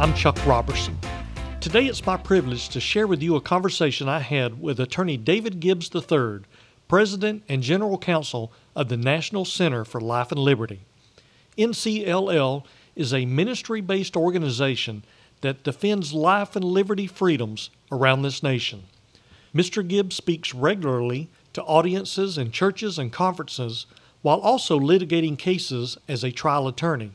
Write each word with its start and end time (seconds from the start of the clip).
I'm 0.00 0.14
Chuck 0.14 0.46
Robertson. 0.46 0.96
Today 1.60 1.86
it's 1.86 2.06
my 2.06 2.16
privilege 2.16 2.68
to 2.68 2.78
share 2.78 3.08
with 3.08 3.20
you 3.20 3.34
a 3.34 3.40
conversation 3.40 4.08
I 4.08 4.20
had 4.20 4.62
with 4.62 4.78
attorney 4.78 5.16
David 5.16 5.58
Gibbs 5.58 5.90
III, 5.92 6.42
President 6.86 7.42
and 7.48 7.64
General 7.64 7.98
Counsel 7.98 8.52
of 8.76 8.90
the 8.90 8.96
National 8.96 9.44
Center 9.44 9.84
for 9.84 10.00
Life 10.00 10.30
and 10.30 10.38
Liberty. 10.38 10.82
NCLL 11.58 12.62
is 12.94 13.12
a 13.12 13.26
ministry 13.26 13.80
based 13.80 14.16
organization 14.16 15.02
that 15.40 15.64
defends 15.64 16.12
life 16.12 16.54
and 16.54 16.64
liberty 16.64 17.08
freedoms 17.08 17.70
around 17.90 18.22
this 18.22 18.40
nation. 18.40 18.84
Mr. 19.52 19.86
Gibbs 19.86 20.14
speaks 20.14 20.54
regularly 20.54 21.28
to 21.54 21.62
audiences 21.64 22.38
in 22.38 22.52
churches 22.52 23.00
and 23.00 23.12
conferences 23.12 23.86
while 24.22 24.38
also 24.38 24.78
litigating 24.78 25.36
cases 25.36 25.98
as 26.06 26.22
a 26.22 26.30
trial 26.30 26.68
attorney. 26.68 27.10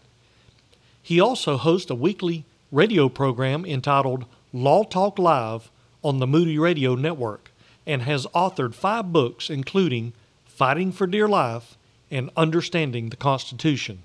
He 1.01 1.21
also 1.21 1.55
hosts 1.55 1.89
a 1.89 1.95
weekly 1.95 2.43
radio 2.73 3.07
program 3.07 3.63
entitled 3.67 4.25
Law 4.51 4.83
Talk 4.83 5.19
Live 5.19 5.69
on 6.03 6.17
the 6.17 6.25
Moody 6.25 6.57
Radio 6.57 6.95
Network 6.95 7.51
and 7.85 8.01
has 8.01 8.25
authored 8.33 8.73
five 8.73 9.13
books, 9.13 9.47
including 9.47 10.11
Fighting 10.43 10.91
for 10.91 11.05
Dear 11.05 11.27
Life 11.27 11.77
and 12.09 12.31
Understanding 12.35 13.09
the 13.09 13.15
Constitution. 13.15 14.01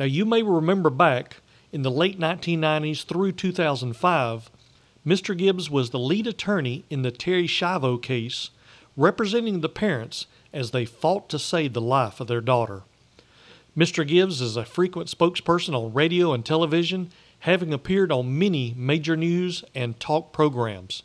Now, 0.00 0.04
you 0.04 0.24
may 0.24 0.42
remember 0.42 0.90
back 0.90 1.36
in 1.70 1.82
the 1.82 1.92
late 1.92 2.18
1990s 2.18 3.04
through 3.04 3.32
2005, 3.32 4.50
Mr. 5.06 5.38
Gibbs 5.38 5.70
was 5.70 5.90
the 5.90 5.98
lead 6.00 6.26
attorney 6.26 6.84
in 6.90 7.02
the 7.02 7.12
Terri 7.12 7.44
Schiavo 7.44 8.02
case, 8.02 8.50
representing 8.96 9.60
the 9.60 9.68
parents 9.68 10.26
as 10.52 10.72
they 10.72 10.84
fought 10.84 11.28
to 11.28 11.38
save 11.38 11.74
the 11.74 11.80
life 11.80 12.18
of 12.18 12.26
their 12.26 12.40
daughter. 12.40 12.82
Mr. 13.78 14.04
Gibbs 14.04 14.40
is 14.40 14.56
a 14.56 14.64
frequent 14.64 15.08
spokesperson 15.08 15.72
on 15.72 15.94
radio 15.94 16.32
and 16.32 16.44
television, 16.44 17.12
having 17.40 17.72
appeared 17.72 18.12
on 18.12 18.38
many 18.38 18.74
major 18.76 19.16
news 19.16 19.64
and 19.74 19.98
talk 19.98 20.32
programs. 20.32 21.02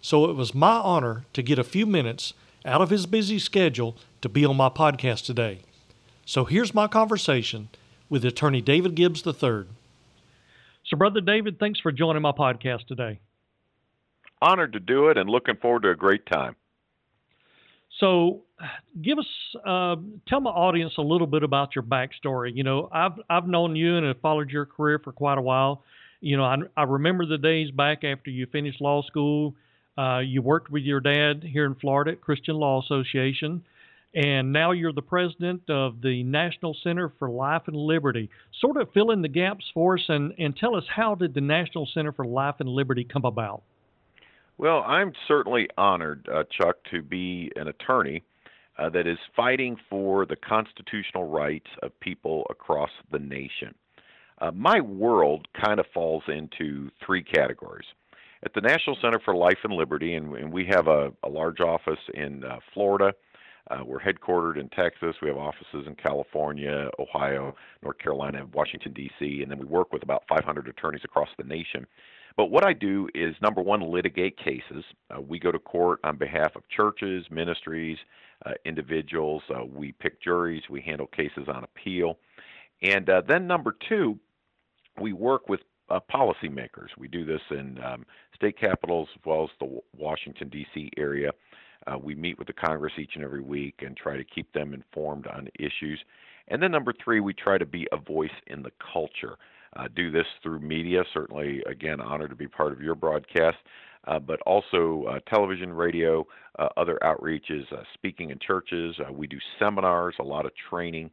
So 0.00 0.30
it 0.30 0.34
was 0.34 0.54
my 0.54 0.76
honor 0.76 1.24
to 1.32 1.42
get 1.42 1.58
a 1.58 1.64
few 1.64 1.86
minutes 1.86 2.34
out 2.64 2.80
of 2.80 2.90
his 2.90 3.06
busy 3.06 3.38
schedule 3.38 3.96
to 4.20 4.28
be 4.28 4.44
on 4.44 4.56
my 4.56 4.68
podcast 4.68 5.24
today. 5.24 5.60
So 6.24 6.44
here's 6.44 6.74
my 6.74 6.86
conversation 6.86 7.68
with 8.08 8.24
attorney 8.24 8.60
David 8.60 8.94
Gibbs 8.94 9.26
III. 9.26 9.64
So, 10.84 10.96
Brother 10.96 11.20
David, 11.20 11.58
thanks 11.58 11.80
for 11.80 11.92
joining 11.92 12.22
my 12.22 12.32
podcast 12.32 12.86
today. 12.86 13.20
Honored 14.40 14.72
to 14.72 14.80
do 14.80 15.08
it 15.08 15.18
and 15.18 15.28
looking 15.28 15.56
forward 15.56 15.82
to 15.82 15.90
a 15.90 15.94
great 15.94 16.24
time. 16.24 16.56
So, 17.98 18.42
give 19.00 19.18
us, 19.18 19.26
uh, 19.64 19.96
tell 20.26 20.40
my 20.40 20.50
audience 20.50 20.94
a 20.98 21.02
little 21.02 21.26
bit 21.26 21.42
about 21.42 21.74
your 21.74 21.82
backstory. 21.82 22.54
You 22.54 22.64
know, 22.64 22.88
I've 22.92 23.20
I've 23.28 23.46
known 23.46 23.76
you 23.76 23.96
and 23.96 24.06
have 24.06 24.20
followed 24.20 24.50
your 24.50 24.66
career 24.66 24.98
for 24.98 25.12
quite 25.12 25.38
a 25.38 25.42
while. 25.42 25.82
You 26.20 26.36
know, 26.36 26.44
I, 26.44 26.56
I 26.76 26.82
remember 26.82 27.26
the 27.26 27.38
days 27.38 27.70
back 27.70 28.02
after 28.04 28.30
you 28.30 28.46
finished 28.46 28.80
law 28.80 29.02
school. 29.02 29.54
Uh, 29.96 30.18
you 30.18 30.42
worked 30.42 30.70
with 30.70 30.82
your 30.82 31.00
dad 31.00 31.42
here 31.42 31.64
in 31.64 31.74
Florida 31.74 32.12
at 32.12 32.20
Christian 32.20 32.54
Law 32.54 32.80
Association, 32.80 33.64
and 34.14 34.52
now 34.52 34.70
you're 34.70 34.92
the 34.92 35.02
president 35.02 35.62
of 35.68 36.02
the 36.02 36.22
National 36.22 36.76
Center 36.82 37.12
for 37.18 37.28
Life 37.28 37.62
and 37.66 37.76
Liberty. 37.76 38.30
Sort 38.60 38.76
of 38.76 38.92
fill 38.92 39.10
in 39.10 39.22
the 39.22 39.28
gaps 39.28 39.64
for 39.74 39.98
us 39.98 40.04
and, 40.08 40.34
and 40.38 40.56
tell 40.56 40.76
us 40.76 40.84
how 40.88 41.14
did 41.16 41.34
the 41.34 41.40
National 41.40 41.86
Center 41.86 42.12
for 42.12 42.24
Life 42.24 42.56
and 42.60 42.68
Liberty 42.68 43.04
come 43.04 43.24
about? 43.24 43.62
Well, 44.56 44.82
I'm 44.86 45.12
certainly 45.28 45.68
honored, 45.78 46.28
uh, 46.32 46.42
Chuck, 46.50 46.76
to 46.90 47.00
be 47.00 47.52
an 47.54 47.68
attorney 47.68 48.24
uh, 48.78 48.88
that 48.90 49.06
is 49.06 49.18
fighting 49.34 49.76
for 49.90 50.24
the 50.26 50.36
constitutional 50.36 51.24
rights 51.24 51.70
of 51.82 51.98
people 52.00 52.46
across 52.50 52.90
the 53.10 53.18
nation. 53.18 53.74
Uh, 54.40 54.52
my 54.52 54.80
world 54.80 55.48
kind 55.60 55.80
of 55.80 55.86
falls 55.92 56.22
into 56.28 56.90
three 57.04 57.22
categories 57.22 57.86
at 58.44 58.54
the 58.54 58.60
National 58.60 58.96
Center 59.02 59.18
for 59.18 59.34
Life 59.34 59.58
and 59.64 59.72
Liberty, 59.72 60.14
and, 60.14 60.34
and 60.36 60.52
we 60.52 60.64
have 60.66 60.86
a, 60.86 61.12
a, 61.24 61.28
large 61.28 61.60
office 61.60 61.98
in 62.14 62.44
uh, 62.44 62.58
Florida. 62.72 63.12
Uh, 63.70 63.82
we're 63.84 64.00
headquartered 64.00 64.58
in 64.58 64.68
Texas. 64.68 65.16
We 65.20 65.28
have 65.28 65.36
offices 65.36 65.86
in 65.86 65.94
California, 65.96 66.88
Ohio, 66.98 67.54
North 67.82 67.98
Carolina, 67.98 68.46
Washington, 68.54 68.92
D.C., 68.92 69.42
and 69.42 69.50
then 69.50 69.58
we 69.58 69.66
work 69.66 69.92
with 69.92 70.02
about 70.02 70.22
500 70.28 70.68
attorneys 70.68 71.02
across 71.04 71.28
the 71.36 71.44
nation. 71.44 71.86
But 72.38 72.52
what 72.52 72.64
I 72.64 72.72
do 72.72 73.08
is 73.16 73.34
number 73.42 73.60
one, 73.60 73.80
litigate 73.80 74.38
cases. 74.38 74.84
Uh, 75.10 75.20
we 75.20 75.40
go 75.40 75.50
to 75.50 75.58
court 75.58 75.98
on 76.04 76.16
behalf 76.16 76.54
of 76.54 76.62
churches, 76.68 77.26
ministries, 77.32 77.98
uh, 78.46 78.52
individuals. 78.64 79.42
Uh, 79.50 79.64
we 79.64 79.90
pick 79.90 80.22
juries. 80.22 80.62
We 80.70 80.80
handle 80.80 81.08
cases 81.08 81.48
on 81.48 81.64
appeal. 81.64 82.16
And 82.80 83.10
uh, 83.10 83.22
then 83.26 83.48
number 83.48 83.74
two, 83.88 84.20
we 85.00 85.12
work 85.12 85.48
with 85.48 85.62
uh, 85.90 85.98
policymakers. 86.14 86.90
We 86.96 87.08
do 87.08 87.24
this 87.24 87.40
in 87.50 87.80
um, 87.82 88.06
state 88.36 88.56
capitals 88.56 89.08
as 89.16 89.20
well 89.24 89.42
as 89.42 89.50
the 89.58 89.80
Washington, 89.96 90.48
D.C. 90.48 90.92
area. 90.96 91.32
Uh, 91.88 91.98
we 91.98 92.14
meet 92.14 92.38
with 92.38 92.46
the 92.46 92.52
Congress 92.52 92.92
each 92.98 93.16
and 93.16 93.24
every 93.24 93.42
week 93.42 93.82
and 93.84 93.96
try 93.96 94.16
to 94.16 94.22
keep 94.22 94.52
them 94.52 94.74
informed 94.74 95.26
on 95.26 95.48
issues. 95.58 95.98
And 96.46 96.62
then 96.62 96.70
number 96.70 96.94
three, 97.02 97.18
we 97.18 97.34
try 97.34 97.58
to 97.58 97.66
be 97.66 97.88
a 97.90 97.96
voice 97.96 98.30
in 98.46 98.62
the 98.62 98.72
culture. 98.92 99.38
Uh, 99.76 99.88
do 99.94 100.10
this 100.10 100.26
through 100.42 100.60
media. 100.60 101.04
Certainly, 101.12 101.62
again, 101.66 102.00
honored 102.00 102.30
to 102.30 102.36
be 102.36 102.48
part 102.48 102.72
of 102.72 102.80
your 102.80 102.94
broadcast, 102.94 103.58
uh, 104.06 104.18
but 104.18 104.40
also 104.42 105.04
uh, 105.04 105.18
television, 105.28 105.72
radio, 105.72 106.26
uh, 106.58 106.68
other 106.76 106.98
outreaches, 107.02 107.70
uh, 107.72 107.82
speaking 107.94 108.30
in 108.30 108.38
churches. 108.38 108.96
Uh, 108.98 109.12
we 109.12 109.26
do 109.26 109.38
seminars, 109.58 110.14
a 110.18 110.24
lot 110.24 110.46
of 110.46 110.52
training 110.70 111.10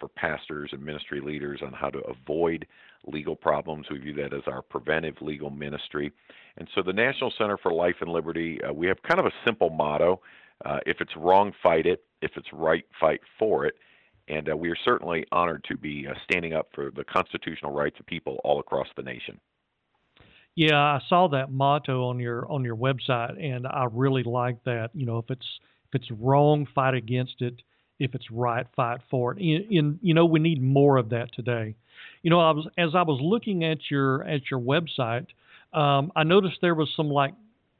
for 0.00 0.08
pastors 0.08 0.70
and 0.72 0.82
ministry 0.82 1.20
leaders 1.20 1.60
on 1.62 1.70
how 1.70 1.90
to 1.90 1.98
avoid 2.04 2.66
legal 3.06 3.36
problems. 3.36 3.86
We 3.90 3.98
view 3.98 4.14
that 4.14 4.32
as 4.32 4.42
our 4.46 4.62
preventive 4.62 5.16
legal 5.20 5.50
ministry. 5.50 6.12
And 6.56 6.66
so 6.74 6.82
the 6.82 6.94
National 6.94 7.30
Center 7.36 7.58
for 7.58 7.72
Life 7.72 7.96
and 8.00 8.10
Liberty, 8.10 8.58
uh, 8.62 8.72
we 8.72 8.86
have 8.86 9.02
kind 9.02 9.20
of 9.20 9.26
a 9.26 9.32
simple 9.44 9.68
motto 9.68 10.22
uh, 10.64 10.78
if 10.86 11.00
it's 11.00 11.16
wrong, 11.16 11.52
fight 11.62 11.86
it. 11.86 12.02
If 12.22 12.32
it's 12.36 12.52
right, 12.52 12.84
fight 12.98 13.20
for 13.38 13.66
it. 13.66 13.74
And 14.28 14.50
uh, 14.50 14.56
we 14.56 14.70
are 14.70 14.76
certainly 14.84 15.24
honored 15.30 15.64
to 15.68 15.76
be 15.76 16.06
uh, 16.08 16.14
standing 16.24 16.52
up 16.52 16.68
for 16.74 16.90
the 16.90 17.04
constitutional 17.04 17.72
rights 17.72 17.98
of 18.00 18.06
people 18.06 18.40
all 18.44 18.58
across 18.58 18.88
the 18.96 19.02
nation. 19.02 19.40
Yeah, 20.56 20.78
I 20.78 21.00
saw 21.08 21.28
that 21.28 21.52
motto 21.52 22.08
on 22.08 22.18
your 22.18 22.50
on 22.50 22.64
your 22.64 22.76
website, 22.76 23.42
and 23.42 23.66
I 23.66 23.86
really 23.92 24.22
like 24.22 24.64
that. 24.64 24.90
You 24.94 25.04
know, 25.04 25.18
if 25.18 25.30
it's 25.30 25.46
if 25.92 26.00
it's 26.00 26.10
wrong, 26.10 26.66
fight 26.74 26.94
against 26.94 27.42
it. 27.42 27.60
If 27.98 28.14
it's 28.14 28.30
right, 28.30 28.66
fight 28.74 29.00
for 29.10 29.32
it. 29.32 29.38
In, 29.38 29.66
in 29.70 29.98
you 30.02 30.14
know, 30.14 30.24
we 30.26 30.40
need 30.40 30.62
more 30.62 30.96
of 30.96 31.10
that 31.10 31.32
today. 31.34 31.76
You 32.22 32.30
know, 32.30 32.40
I 32.40 32.50
was 32.50 32.66
as 32.78 32.94
I 32.94 33.02
was 33.02 33.20
looking 33.22 33.64
at 33.64 33.90
your 33.90 34.24
at 34.24 34.50
your 34.50 34.60
website, 34.60 35.26
um, 35.74 36.10
I 36.16 36.24
noticed 36.24 36.58
there 36.62 36.74
was 36.74 36.90
some 36.96 37.10
like 37.10 37.34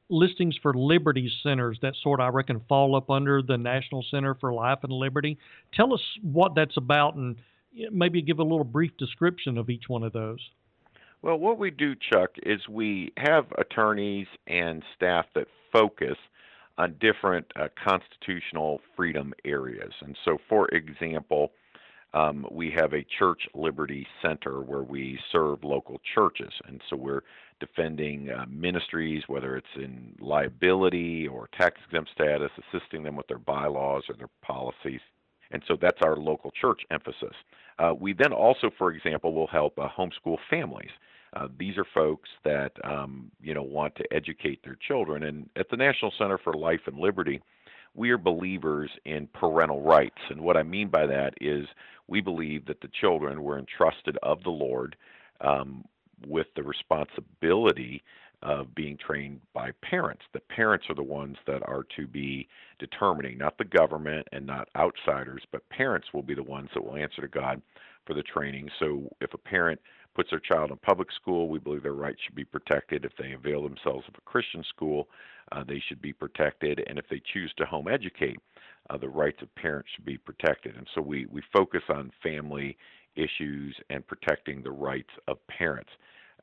listings 0.08 0.56
for 0.56 0.74
Liberty 0.74 1.30
centers 1.42 1.78
that 1.82 1.96
sort 1.96 2.20
I 2.20 2.28
reckon 2.28 2.60
fall 2.68 2.94
up 2.96 3.10
under 3.10 3.42
the 3.42 3.58
National 3.58 4.02
Center 4.02 4.34
for 4.34 4.52
Life 4.52 4.78
and 4.82 4.92
Liberty. 4.92 5.38
Tell 5.72 5.92
us 5.92 6.02
what 6.22 6.54
that's 6.54 6.76
about 6.76 7.16
and 7.16 7.36
maybe 7.90 8.22
give 8.22 8.38
a 8.38 8.44
little 8.44 8.64
brief 8.64 8.96
description 8.96 9.58
of 9.58 9.68
each 9.70 9.88
one 9.88 10.02
of 10.02 10.12
those. 10.12 10.50
Well, 11.22 11.38
what 11.38 11.58
we 11.58 11.70
do, 11.70 11.94
Chuck, 11.94 12.30
is 12.42 12.68
we 12.68 13.12
have 13.16 13.46
attorneys 13.58 14.28
and 14.46 14.82
staff 14.94 15.26
that 15.34 15.48
focus 15.72 16.16
on 16.78 16.94
different 17.00 17.46
uh, 17.56 17.68
constitutional 17.82 18.80
freedom 18.94 19.32
areas. 19.44 19.92
And 20.00 20.16
so, 20.24 20.38
for 20.48 20.68
example, 20.68 21.52
um, 22.16 22.46
we 22.50 22.70
have 22.70 22.94
a 22.94 23.04
church 23.18 23.46
liberty 23.54 24.06
center 24.22 24.62
where 24.62 24.82
we 24.82 25.18
serve 25.30 25.62
local 25.62 26.00
churches. 26.14 26.52
And 26.66 26.80
so 26.88 26.96
we're 26.96 27.20
defending 27.60 28.30
uh, 28.30 28.46
ministries, 28.48 29.24
whether 29.26 29.54
it's 29.54 29.66
in 29.76 30.16
liability 30.18 31.28
or 31.28 31.48
tax 31.52 31.78
exempt 31.84 32.10
status, 32.14 32.50
assisting 32.72 33.02
them 33.02 33.16
with 33.16 33.26
their 33.26 33.38
bylaws 33.38 34.04
or 34.08 34.14
their 34.14 34.30
policies. 34.40 35.00
And 35.50 35.62
so 35.68 35.76
that's 35.80 36.00
our 36.00 36.16
local 36.16 36.50
church 36.50 36.80
emphasis. 36.90 37.34
Uh, 37.78 37.92
we 37.98 38.14
then 38.14 38.32
also, 38.32 38.70
for 38.78 38.92
example, 38.92 39.34
will 39.34 39.46
help 39.46 39.78
uh, 39.78 39.86
homeschool 39.86 40.38
families. 40.48 40.90
Uh, 41.34 41.48
these 41.58 41.76
are 41.76 41.86
folks 41.92 42.30
that 42.44 42.72
um, 42.84 43.30
you 43.42 43.52
know 43.52 43.62
want 43.62 43.94
to 43.96 44.04
educate 44.10 44.64
their 44.64 44.78
children, 44.88 45.24
and 45.24 45.50
at 45.56 45.68
the 45.68 45.76
National 45.76 46.10
Center 46.16 46.38
for 46.38 46.54
Life 46.54 46.80
and 46.86 46.98
Liberty, 46.98 47.42
we 47.96 48.10
are 48.10 48.18
believers 48.18 48.90
in 49.04 49.26
parental 49.28 49.82
rights. 49.82 50.20
And 50.30 50.40
what 50.40 50.56
I 50.56 50.62
mean 50.62 50.88
by 50.88 51.06
that 51.06 51.34
is 51.40 51.66
we 52.06 52.20
believe 52.20 52.66
that 52.66 52.80
the 52.80 52.90
children 53.00 53.42
were 53.42 53.58
entrusted 53.58 54.18
of 54.22 54.42
the 54.42 54.50
Lord 54.50 54.96
um, 55.40 55.84
with 56.26 56.46
the 56.54 56.62
responsibility 56.62 58.02
of 58.42 58.74
being 58.74 58.98
trained 58.98 59.40
by 59.54 59.70
parents. 59.82 60.22
The 60.32 60.40
parents 60.40 60.86
are 60.90 60.94
the 60.94 61.02
ones 61.02 61.36
that 61.46 61.62
are 61.66 61.84
to 61.96 62.06
be 62.06 62.48
determining, 62.78 63.38
not 63.38 63.56
the 63.56 63.64
government 63.64 64.28
and 64.32 64.46
not 64.46 64.68
outsiders, 64.76 65.42
but 65.50 65.68
parents 65.70 66.08
will 66.12 66.22
be 66.22 66.34
the 66.34 66.42
ones 66.42 66.68
that 66.74 66.84
will 66.84 66.96
answer 66.96 67.22
to 67.22 67.28
God 67.28 67.62
for 68.06 68.14
the 68.14 68.22
training. 68.22 68.68
So 68.78 69.08
if 69.20 69.32
a 69.32 69.38
parent 69.38 69.80
puts 70.16 70.30
their 70.30 70.40
child 70.40 70.70
in 70.70 70.78
public 70.78 71.12
school, 71.12 71.48
we 71.48 71.58
believe 71.58 71.82
their 71.82 71.92
rights 71.92 72.20
should 72.24 72.34
be 72.34 72.44
protected. 72.44 73.04
If 73.04 73.12
they 73.18 73.32
avail 73.32 73.62
themselves 73.62 74.06
of 74.08 74.14
a 74.16 74.22
Christian 74.22 74.64
school, 74.64 75.08
uh, 75.52 75.62
they 75.62 75.82
should 75.86 76.00
be 76.00 76.14
protected. 76.14 76.82
And 76.86 76.98
if 76.98 77.04
they 77.10 77.20
choose 77.32 77.52
to 77.58 77.66
home 77.66 77.86
educate, 77.86 78.38
uh, 78.88 78.96
the 78.96 79.10
rights 79.10 79.42
of 79.42 79.54
parents 79.54 79.90
should 79.94 80.06
be 80.06 80.16
protected. 80.16 80.74
And 80.74 80.86
so 80.94 81.02
we, 81.02 81.26
we 81.26 81.42
focus 81.52 81.82
on 81.90 82.10
family 82.22 82.78
issues 83.14 83.76
and 83.90 84.06
protecting 84.06 84.62
the 84.62 84.70
rights 84.70 85.10
of 85.28 85.36
parents. 85.48 85.90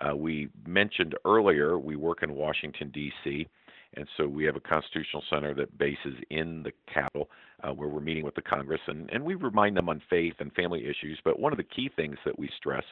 Uh, 0.01 0.15
we 0.15 0.49
mentioned 0.67 1.15
earlier 1.25 1.79
we 1.79 1.95
work 1.95 2.21
in 2.21 2.35
Washington, 2.35 2.91
D.C., 2.93 3.47
and 3.95 4.07
so 4.17 4.27
we 4.27 4.43
have 4.45 4.55
a 4.55 4.59
constitutional 4.59 5.23
center 5.29 5.53
that 5.53 5.77
bases 5.77 6.15
in 6.31 6.63
the 6.63 6.71
Capitol 6.91 7.29
uh, 7.63 7.71
where 7.71 7.87
we're 7.87 8.01
meeting 8.01 8.25
with 8.25 8.33
the 8.33 8.41
Congress, 8.41 8.81
and, 8.87 9.07
and 9.11 9.23
we 9.23 9.35
remind 9.35 9.77
them 9.77 9.87
on 9.87 10.01
faith 10.09 10.33
and 10.39 10.51
family 10.53 10.85
issues. 10.85 11.19
But 11.23 11.39
one 11.39 11.53
of 11.53 11.57
the 11.57 11.63
key 11.63 11.91
things 11.95 12.17
that 12.25 12.37
we 12.37 12.49
stress 12.57 12.83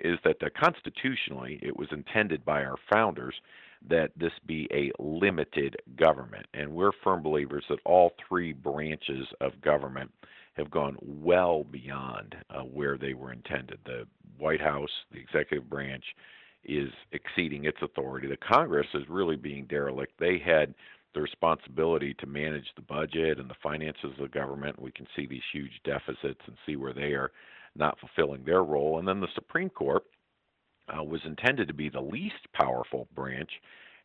is 0.00 0.18
that 0.24 0.42
uh, 0.42 0.48
constitutionally 0.58 1.58
it 1.62 1.76
was 1.76 1.88
intended 1.92 2.44
by 2.44 2.64
our 2.64 2.76
founders 2.88 3.34
that 3.88 4.10
this 4.16 4.32
be 4.46 4.68
a 4.72 4.90
limited 5.00 5.76
government. 5.96 6.46
And 6.54 6.72
we're 6.72 6.92
firm 7.04 7.22
believers 7.22 7.64
that 7.68 7.78
all 7.84 8.12
three 8.28 8.52
branches 8.52 9.26
of 9.40 9.60
government 9.60 10.10
have 10.54 10.70
gone 10.70 10.96
well 11.00 11.64
beyond 11.64 12.36
uh, 12.50 12.60
where 12.62 12.98
they 12.98 13.14
were 13.14 13.32
intended. 13.32 13.78
The 13.84 14.06
White 14.38 14.60
House, 14.60 14.90
the 15.12 15.20
executive 15.20 15.70
branch, 15.70 16.04
is 16.64 16.90
exceeding 17.12 17.64
its 17.64 17.78
authority. 17.82 18.26
The 18.26 18.36
Congress 18.36 18.88
is 18.94 19.08
really 19.08 19.36
being 19.36 19.64
derelict. 19.66 20.18
They 20.18 20.38
had 20.38 20.74
the 21.14 21.20
responsibility 21.20 22.14
to 22.14 22.26
manage 22.26 22.66
the 22.76 22.82
budget 22.82 23.38
and 23.38 23.48
the 23.48 23.56
finances 23.62 24.12
of 24.12 24.18
the 24.18 24.28
government. 24.28 24.80
We 24.80 24.92
can 24.92 25.06
see 25.16 25.26
these 25.26 25.42
huge 25.52 25.80
deficits 25.84 26.40
and 26.46 26.56
see 26.66 26.76
where 26.76 26.92
they 26.92 27.12
are 27.12 27.32
not 27.74 27.98
fulfilling 27.98 28.44
their 28.44 28.62
role. 28.62 28.98
And 28.98 29.08
then 29.08 29.20
the 29.20 29.28
Supreme 29.34 29.70
Court 29.70 30.04
uh, 30.88 31.02
was 31.02 31.20
intended 31.24 31.68
to 31.68 31.74
be 31.74 31.88
the 31.88 32.00
least 32.00 32.52
powerful 32.52 33.08
branch. 33.14 33.50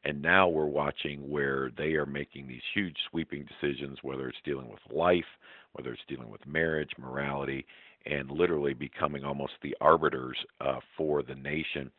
And 0.05 0.21
now 0.21 0.49
we're 0.49 0.65
watching 0.65 1.29
where 1.29 1.71
they 1.77 1.93
are 1.93 2.05
making 2.05 2.47
these 2.47 2.61
huge 2.73 2.97
sweeping 3.09 3.45
decisions, 3.45 3.99
whether 4.01 4.27
it's 4.27 4.37
dealing 4.43 4.69
with 4.69 4.81
life, 4.91 5.25
whether 5.73 5.93
it's 5.93 6.01
dealing 6.07 6.29
with 6.29 6.45
marriage, 6.45 6.91
morality, 6.97 7.65
and 8.05 8.29
literally 8.29 8.73
becoming 8.73 9.23
almost 9.23 9.53
the 9.61 9.75
arbiters 9.79 10.37
uh, 10.59 10.79
for 10.97 11.23
the 11.23 11.35
nation. 11.35 11.89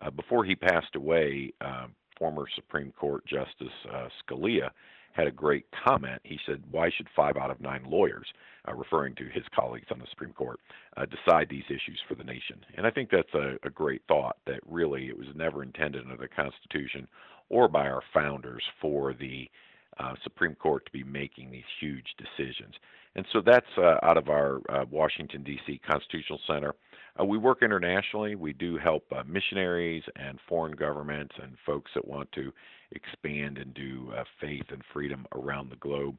Uh, 0.00 0.10
before 0.10 0.44
he 0.44 0.56
passed 0.56 0.96
away, 0.96 1.52
uh, 1.60 1.86
former 2.22 2.46
Supreme 2.54 2.92
Court 2.92 3.26
Justice 3.26 3.74
uh, 3.92 4.06
Scalia 4.22 4.70
had 5.10 5.26
a 5.26 5.32
great 5.32 5.66
comment. 5.84 6.20
He 6.22 6.38
said, 6.46 6.62
Why 6.70 6.88
should 6.88 7.08
five 7.16 7.36
out 7.36 7.50
of 7.50 7.60
nine 7.60 7.82
lawyers, 7.84 8.28
uh, 8.68 8.74
referring 8.74 9.16
to 9.16 9.24
his 9.24 9.42
colleagues 9.52 9.88
on 9.90 9.98
the 9.98 10.06
Supreme 10.08 10.32
Court, 10.32 10.60
uh, 10.96 11.04
decide 11.06 11.48
these 11.50 11.64
issues 11.66 12.00
for 12.08 12.14
the 12.14 12.22
nation? 12.22 12.64
And 12.76 12.86
I 12.86 12.90
think 12.90 13.10
that's 13.10 13.34
a, 13.34 13.56
a 13.64 13.70
great 13.70 14.02
thought 14.06 14.36
that 14.46 14.60
really 14.70 15.08
it 15.08 15.18
was 15.18 15.26
never 15.34 15.64
intended 15.64 16.04
under 16.04 16.16
the 16.16 16.28
Constitution 16.28 17.08
or 17.48 17.66
by 17.66 17.88
our 17.88 18.04
founders 18.14 18.62
for 18.80 19.14
the 19.14 19.50
uh, 19.98 20.14
Supreme 20.22 20.54
Court 20.54 20.86
to 20.86 20.92
be 20.92 21.02
making 21.02 21.50
these 21.50 21.64
huge 21.80 22.14
decisions. 22.18 22.74
And 23.16 23.26
so 23.32 23.42
that's 23.44 23.66
uh, 23.76 23.96
out 24.04 24.16
of 24.16 24.28
our 24.28 24.60
uh, 24.68 24.84
Washington, 24.88 25.42
D.C. 25.42 25.80
Constitutional 25.84 26.38
Center. 26.46 26.76
Uh, 27.18 27.24
we 27.24 27.38
work 27.38 27.62
internationally. 27.62 28.34
We 28.34 28.52
do 28.52 28.78
help 28.78 29.04
uh, 29.12 29.22
missionaries 29.26 30.02
and 30.16 30.38
foreign 30.48 30.72
governments 30.72 31.34
and 31.42 31.56
folks 31.66 31.90
that 31.94 32.06
want 32.06 32.30
to 32.32 32.52
expand 32.92 33.58
and 33.58 33.74
do 33.74 34.12
uh, 34.16 34.24
faith 34.40 34.66
and 34.70 34.82
freedom 34.92 35.26
around 35.34 35.70
the 35.70 35.76
globe. 35.76 36.16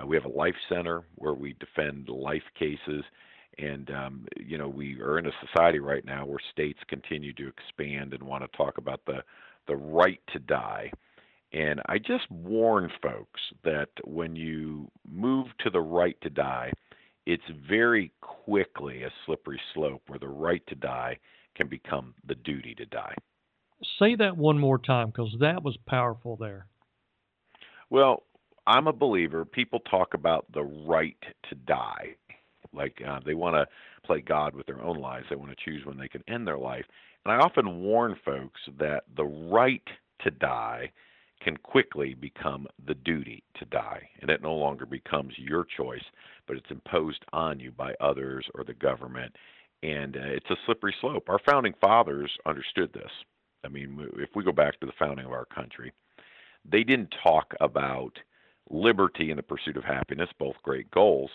Uh, 0.00 0.06
we 0.06 0.16
have 0.16 0.24
a 0.24 0.28
life 0.28 0.56
center 0.68 1.02
where 1.16 1.34
we 1.34 1.54
defend 1.60 2.08
life 2.08 2.42
cases. 2.58 3.04
And, 3.58 3.90
um, 3.90 4.26
you 4.36 4.58
know, 4.58 4.68
we 4.68 5.00
are 5.00 5.18
in 5.18 5.26
a 5.26 5.32
society 5.46 5.78
right 5.78 6.04
now 6.04 6.26
where 6.26 6.40
states 6.52 6.80
continue 6.88 7.32
to 7.34 7.48
expand 7.48 8.12
and 8.12 8.22
want 8.22 8.42
to 8.42 8.56
talk 8.56 8.78
about 8.78 9.00
the, 9.06 9.22
the 9.68 9.76
right 9.76 10.20
to 10.32 10.38
die. 10.40 10.90
And 11.52 11.80
I 11.86 11.98
just 11.98 12.28
warn 12.30 12.90
folks 13.00 13.40
that 13.62 13.88
when 14.02 14.34
you 14.34 14.90
move 15.08 15.46
to 15.60 15.70
the 15.70 15.80
right 15.80 16.20
to 16.22 16.30
die, 16.30 16.72
it's 17.26 17.44
very 17.68 18.12
quickly 18.20 19.02
a 19.02 19.10
slippery 19.24 19.60
slope 19.72 20.02
where 20.06 20.18
the 20.18 20.28
right 20.28 20.66
to 20.66 20.74
die 20.74 21.18
can 21.54 21.68
become 21.68 22.14
the 22.26 22.34
duty 22.34 22.74
to 22.74 22.86
die. 22.86 23.14
Say 23.98 24.14
that 24.16 24.36
one 24.36 24.58
more 24.58 24.78
time 24.78 25.08
because 25.08 25.34
that 25.40 25.62
was 25.62 25.76
powerful 25.86 26.36
there. 26.36 26.66
Well, 27.90 28.24
I'm 28.66 28.86
a 28.86 28.92
believer. 28.92 29.44
People 29.44 29.80
talk 29.80 30.14
about 30.14 30.46
the 30.52 30.62
right 30.62 31.16
to 31.48 31.54
die. 31.54 32.16
Like 32.72 33.00
uh, 33.06 33.20
they 33.24 33.34
want 33.34 33.56
to 33.56 33.66
play 34.04 34.20
God 34.20 34.54
with 34.54 34.66
their 34.66 34.82
own 34.82 34.98
lives. 34.98 35.26
They 35.30 35.36
want 35.36 35.50
to 35.50 35.64
choose 35.64 35.84
when 35.84 35.98
they 35.98 36.08
can 36.08 36.24
end 36.28 36.46
their 36.46 36.58
life. 36.58 36.84
And 37.24 37.32
I 37.32 37.38
often 37.38 37.82
warn 37.82 38.16
folks 38.24 38.60
that 38.78 39.04
the 39.16 39.24
right 39.24 39.86
to 40.22 40.30
die 40.30 40.92
can 41.44 41.56
quickly 41.58 42.14
become 42.14 42.66
the 42.86 42.94
duty 42.94 43.44
to 43.58 43.66
die, 43.66 44.08
and 44.20 44.30
it 44.30 44.42
no 44.42 44.54
longer 44.54 44.86
becomes 44.86 45.34
your 45.36 45.64
choice, 45.64 46.02
but 46.46 46.56
it's 46.56 46.70
imposed 46.70 47.22
on 47.34 47.60
you 47.60 47.70
by 47.70 47.94
others 48.00 48.46
or 48.54 48.64
the 48.64 48.72
government, 48.72 49.36
and 49.82 50.16
uh, 50.16 50.20
it's 50.22 50.50
a 50.50 50.56
slippery 50.64 50.94
slope. 51.00 51.28
Our 51.28 51.38
founding 51.38 51.74
fathers 51.80 52.32
understood 52.46 52.92
this. 52.94 53.10
I 53.62 53.68
mean, 53.68 54.08
if 54.16 54.30
we 54.34 54.42
go 54.42 54.52
back 54.52 54.80
to 54.80 54.86
the 54.86 54.92
founding 54.98 55.26
of 55.26 55.32
our 55.32 55.44
country, 55.44 55.92
they 56.64 56.82
didn't 56.82 57.14
talk 57.22 57.54
about 57.60 58.18
liberty 58.70 59.30
and 59.30 59.38
the 59.38 59.42
pursuit 59.42 59.76
of 59.76 59.84
happiness, 59.84 60.30
both 60.38 60.56
great 60.62 60.90
goals, 60.90 61.30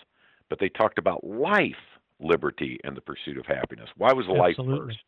but 0.48 0.58
they 0.58 0.68
talked 0.68 0.98
about 0.98 1.22
life, 1.22 1.74
liberty, 2.18 2.80
and 2.82 2.96
the 2.96 3.00
pursuit 3.00 3.38
of 3.38 3.46
happiness. 3.46 3.88
Why 3.96 4.12
was 4.12 4.26
life 4.26 4.56
first? 4.56 4.98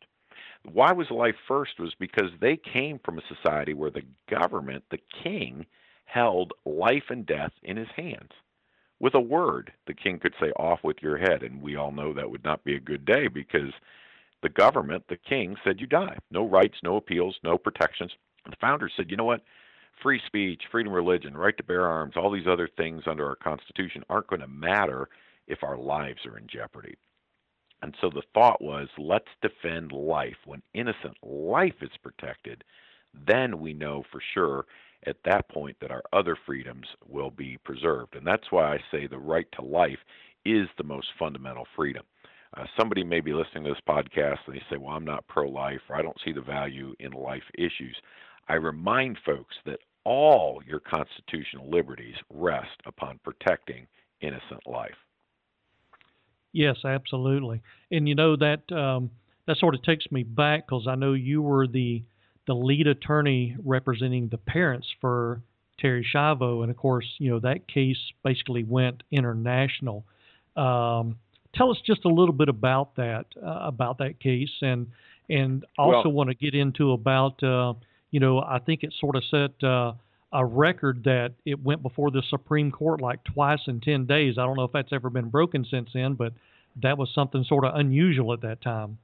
Why 0.71 0.93
was 0.93 1.11
life 1.11 1.35
first 1.47 1.79
was 1.79 1.93
because 1.99 2.31
they 2.39 2.57
came 2.57 2.99
from 2.99 3.17
a 3.17 3.27
society 3.27 3.73
where 3.73 3.91
the 3.91 4.05
government, 4.29 4.83
the 4.89 4.99
king, 5.23 5.65
held 6.05 6.53
life 6.65 7.09
and 7.09 7.25
death 7.25 7.51
in 7.63 7.77
his 7.77 7.89
hands. 7.95 8.31
With 8.99 9.15
a 9.15 9.19
word, 9.19 9.73
the 9.87 9.93
king 9.93 10.19
could 10.19 10.35
say, 10.39 10.51
Off 10.51 10.83
with 10.83 11.01
your 11.01 11.17
head. 11.17 11.43
And 11.43 11.61
we 11.61 11.75
all 11.75 11.91
know 11.91 12.13
that 12.13 12.29
would 12.29 12.43
not 12.43 12.63
be 12.63 12.75
a 12.75 12.79
good 12.79 13.03
day 13.03 13.27
because 13.27 13.73
the 14.41 14.49
government, 14.49 15.03
the 15.07 15.17
king, 15.17 15.57
said 15.63 15.81
you 15.81 15.87
die. 15.87 16.17
No 16.31 16.45
rights, 16.45 16.77
no 16.83 16.97
appeals, 16.97 17.37
no 17.43 17.57
protections. 17.57 18.11
The 18.45 18.55
founders 18.61 18.93
said, 18.95 19.09
You 19.09 19.17
know 19.17 19.23
what? 19.23 19.43
Free 20.01 20.21
speech, 20.25 20.63
freedom 20.71 20.91
of 20.91 20.95
religion, 20.95 21.35
right 21.35 21.55
to 21.57 21.63
bear 21.63 21.87
arms, 21.87 22.15
all 22.15 22.31
these 22.31 22.47
other 22.47 22.67
things 22.67 23.03
under 23.05 23.27
our 23.27 23.35
Constitution 23.35 24.03
aren't 24.09 24.27
going 24.27 24.41
to 24.41 24.47
matter 24.47 25.09
if 25.47 25.63
our 25.63 25.77
lives 25.77 26.25
are 26.25 26.37
in 26.37 26.47
jeopardy. 26.47 26.95
And 27.83 27.93
so 27.99 28.09
the 28.09 28.23
thought 28.33 28.61
was 28.61 28.87
let's 28.97 29.27
defend 29.41 29.91
life. 29.91 30.37
When 30.45 30.63
innocent 30.73 31.17
life 31.21 31.75
is 31.81 31.91
protected, 32.01 32.63
then 33.27 33.59
we 33.59 33.73
know 33.73 34.03
for 34.09 34.21
sure 34.33 34.65
at 35.05 35.17
that 35.25 35.49
point 35.49 35.75
that 35.81 35.91
our 35.91 36.01
other 36.13 36.37
freedoms 36.45 36.87
will 37.05 37.29
be 37.29 37.57
preserved. 37.65 38.15
And 38.15 38.25
that's 38.25 38.51
why 38.51 38.73
I 38.73 38.79
say 38.89 39.05
the 39.05 39.17
right 39.17 39.47
to 39.57 39.61
life 39.61 39.99
is 40.45 40.69
the 40.77 40.85
most 40.85 41.09
fundamental 41.19 41.67
freedom. 41.75 42.05
Uh, 42.55 42.63
somebody 42.79 43.03
may 43.03 43.19
be 43.19 43.33
listening 43.33 43.65
to 43.65 43.71
this 43.71 43.81
podcast 43.85 44.39
and 44.47 44.55
they 44.55 44.63
say, 44.69 44.77
Well, 44.77 44.95
I'm 44.95 45.03
not 45.03 45.27
pro 45.27 45.49
life 45.49 45.81
or 45.89 45.97
I 45.97 46.01
don't 46.01 46.21
see 46.23 46.31
the 46.31 46.39
value 46.39 46.95
in 47.01 47.11
life 47.11 47.43
issues. 47.55 47.97
I 48.47 48.53
remind 48.53 49.17
folks 49.25 49.55
that 49.65 49.79
all 50.05 50.61
your 50.65 50.79
constitutional 50.79 51.69
liberties 51.69 52.15
rest 52.29 52.79
upon 52.85 53.19
protecting 53.25 53.87
innocent 54.21 54.65
life. 54.65 54.95
Yes, 56.53 56.85
absolutely. 56.85 57.61
And 57.91 58.07
you 58.07 58.15
know 58.15 58.35
that 58.37 58.71
um, 58.71 59.09
that 59.47 59.57
sort 59.57 59.75
of 59.75 59.81
takes 59.81 60.09
me 60.11 60.23
back 60.23 60.67
because 60.67 60.87
I 60.87 60.95
know 60.95 61.13
you 61.13 61.41
were 61.41 61.67
the 61.67 62.03
the 62.45 62.53
lead 62.53 62.87
attorney 62.87 63.55
representing 63.63 64.27
the 64.29 64.37
parents 64.37 64.87
for 65.01 65.41
Terri 65.81 66.03
Schiavo, 66.03 66.61
and 66.61 66.69
of 66.69 66.77
course, 66.77 67.07
you 67.17 67.31
know 67.31 67.39
that 67.39 67.67
case 67.67 67.97
basically 68.23 68.63
went 68.63 69.03
international. 69.11 70.05
Um, 70.55 71.17
tell 71.55 71.71
us 71.71 71.77
just 71.85 72.05
a 72.05 72.09
little 72.09 72.33
bit 72.33 72.49
about 72.49 72.95
that 72.95 73.25
uh, 73.43 73.59
about 73.61 73.97
that 73.97 74.19
case, 74.19 74.51
and 74.61 74.87
and 75.29 75.65
also 75.77 76.09
well, 76.09 76.13
want 76.13 76.29
to 76.29 76.35
get 76.35 76.53
into 76.53 76.91
about 76.91 77.41
uh, 77.41 77.73
you 78.11 78.19
know 78.19 78.39
I 78.39 78.59
think 78.59 78.83
it 78.83 78.93
sort 78.99 79.15
of 79.15 79.23
set 79.25 79.63
uh, 79.63 79.93
a 80.33 80.43
record 80.43 81.03
that 81.03 81.33
it 81.45 81.63
went 81.63 81.83
before 81.83 82.11
the 82.11 82.23
Supreme 82.29 82.71
Court 82.71 82.99
like 82.99 83.23
twice 83.23 83.61
in 83.67 83.79
10 83.79 84.05
days. 84.05 84.37
I 84.37 84.45
don't 84.45 84.57
know 84.57 84.63
if 84.63 84.71
that's 84.71 84.91
ever 84.91 85.09
been 85.09 85.29
broken 85.29 85.65
since 85.69 85.89
then, 85.93 86.15
but 86.15 86.33
that 86.81 86.97
was 86.97 87.09
something 87.13 87.43
sort 87.43 87.65
of 87.65 87.75
unusual 87.75 88.33
at 88.33 88.41
that 88.41 88.61
time. 88.61 88.97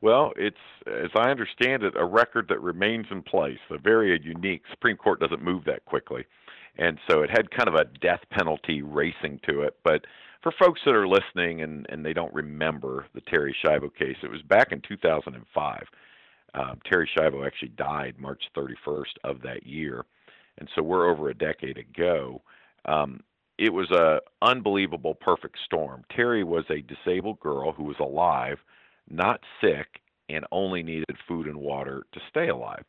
Well, 0.00 0.32
it's, 0.36 0.56
as 0.86 1.10
I 1.14 1.30
understand 1.30 1.82
it, 1.82 1.94
a 1.96 2.04
record 2.04 2.46
that 2.48 2.60
remains 2.60 3.06
in 3.10 3.22
place, 3.22 3.58
a 3.70 3.78
very 3.78 4.20
unique. 4.22 4.62
Supreme 4.70 4.96
Court 4.96 5.20
doesn't 5.20 5.42
move 5.42 5.64
that 5.64 5.84
quickly. 5.84 6.24
And 6.76 6.98
so 7.08 7.22
it 7.22 7.30
had 7.30 7.50
kind 7.50 7.68
of 7.68 7.74
a 7.74 7.84
death 8.00 8.20
penalty 8.30 8.82
racing 8.82 9.40
to 9.48 9.62
it. 9.62 9.76
But 9.82 10.04
for 10.42 10.52
folks 10.52 10.80
that 10.84 10.94
are 10.94 11.08
listening 11.08 11.62
and, 11.62 11.86
and 11.88 12.04
they 12.04 12.12
don't 12.12 12.32
remember 12.32 13.06
the 13.14 13.20
Terri 13.22 13.52
Schiavo 13.64 13.92
case, 13.94 14.16
it 14.22 14.30
was 14.30 14.42
back 14.42 14.70
in 14.70 14.80
2005. 14.80 15.82
Um, 16.54 16.78
Terri 16.90 17.06
Schiavo 17.16 17.44
actually 17.44 17.70
died 17.70 18.14
March 18.18 18.44
31st 18.56 19.04
of 19.24 19.42
that 19.42 19.66
year 19.66 20.04
and 20.58 20.68
so 20.74 20.82
we're 20.82 21.10
over 21.10 21.28
a 21.28 21.34
decade 21.34 21.78
ago. 21.78 22.42
Um, 22.84 23.20
it 23.58 23.72
was 23.72 23.90
a 23.90 24.20
unbelievable 24.40 25.14
perfect 25.14 25.58
storm. 25.64 26.04
Terri 26.16 26.44
was 26.44 26.64
a 26.70 26.82
disabled 26.82 27.40
girl 27.40 27.72
who 27.72 27.84
was 27.84 27.98
alive, 27.98 28.58
not 29.10 29.40
sick, 29.60 30.00
and 30.28 30.44
only 30.52 30.82
needed 30.82 31.16
food 31.26 31.46
and 31.46 31.56
water 31.56 32.04
to 32.12 32.20
stay 32.28 32.48
alive. 32.48 32.84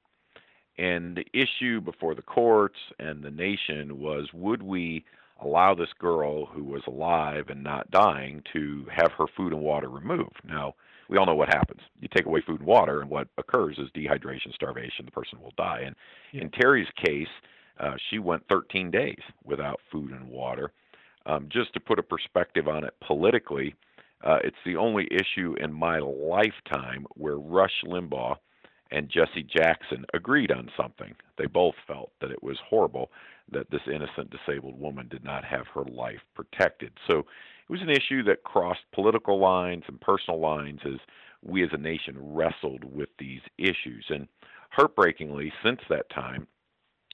And 0.77 1.17
the 1.17 1.27
issue 1.33 1.81
before 1.81 2.15
the 2.15 2.21
courts 2.21 2.79
and 2.99 3.23
the 3.23 3.31
nation 3.31 3.99
was 3.99 4.27
would 4.33 4.61
we 4.61 5.05
allow 5.41 5.73
this 5.73 5.93
girl 5.97 6.45
who 6.45 6.63
was 6.63 6.83
alive 6.87 7.45
and 7.49 7.63
not 7.63 7.89
dying 7.91 8.43
to 8.53 8.85
have 8.91 9.11
her 9.13 9.25
food 9.35 9.53
and 9.53 9.61
water 9.61 9.89
removed. 9.89 10.39
Now, 10.43 10.75
we 11.07 11.17
all 11.17 11.25
know 11.25 11.35
what 11.35 11.49
happens. 11.49 11.81
You 11.99 12.07
take 12.13 12.25
away 12.25 12.41
food 12.41 12.59
and 12.59 12.67
water, 12.67 13.01
and 13.01 13.09
what 13.09 13.27
occurs 13.37 13.77
is 13.79 13.89
dehydration, 13.95 14.53
starvation. 14.53 15.05
The 15.05 15.11
person 15.11 15.41
will 15.41 15.53
die. 15.57 15.81
And 15.85 15.95
yeah. 16.31 16.43
in 16.43 16.49
Terri's 16.49 16.89
case, 16.95 17.29
uh, 17.79 17.95
she 18.09 18.19
went 18.19 18.47
13 18.49 18.91
days 18.91 19.21
without 19.43 19.79
food 19.91 20.11
and 20.11 20.27
water. 20.29 20.71
Um, 21.25 21.47
just 21.49 21.73
to 21.73 21.79
put 21.79 21.99
a 21.99 22.03
perspective 22.03 22.67
on 22.67 22.83
it 22.83 22.95
politically, 23.01 23.75
uh, 24.23 24.39
it's 24.43 24.57
the 24.65 24.75
only 24.75 25.07
issue 25.11 25.55
in 25.59 25.71
my 25.73 25.99
lifetime 25.99 27.05
where 27.15 27.37
Rush 27.37 27.83
Limbaugh 27.85 28.37
and 28.91 29.09
Jesse 29.09 29.43
Jackson 29.43 30.05
agreed 30.13 30.51
on 30.51 30.71
something. 30.75 31.15
They 31.37 31.45
both 31.45 31.75
felt 31.87 32.11
that 32.21 32.31
it 32.31 32.41
was 32.41 32.57
horrible 32.67 33.11
that 33.51 33.69
this 33.69 33.81
innocent 33.87 34.31
disabled 34.31 34.79
woman 34.79 35.07
did 35.07 35.23
not 35.23 35.45
have 35.45 35.67
her 35.67 35.83
life 35.83 36.21
protected. 36.35 36.91
So 37.07 37.19
it 37.19 37.69
was 37.69 37.81
an 37.81 37.89
issue 37.89 38.23
that 38.23 38.43
crossed 38.43 38.83
political 38.91 39.39
lines 39.39 39.83
and 39.87 40.01
personal 40.01 40.39
lines 40.39 40.81
as 40.85 40.99
we 41.43 41.63
as 41.63 41.69
a 41.71 41.77
nation 41.77 42.15
wrestled 42.17 42.83
with 42.83 43.09
these 43.17 43.41
issues. 43.57 44.05
And 44.09 44.27
heartbreakingly, 44.71 45.53
since 45.63 45.81
that 45.89 46.09
time, 46.09 46.47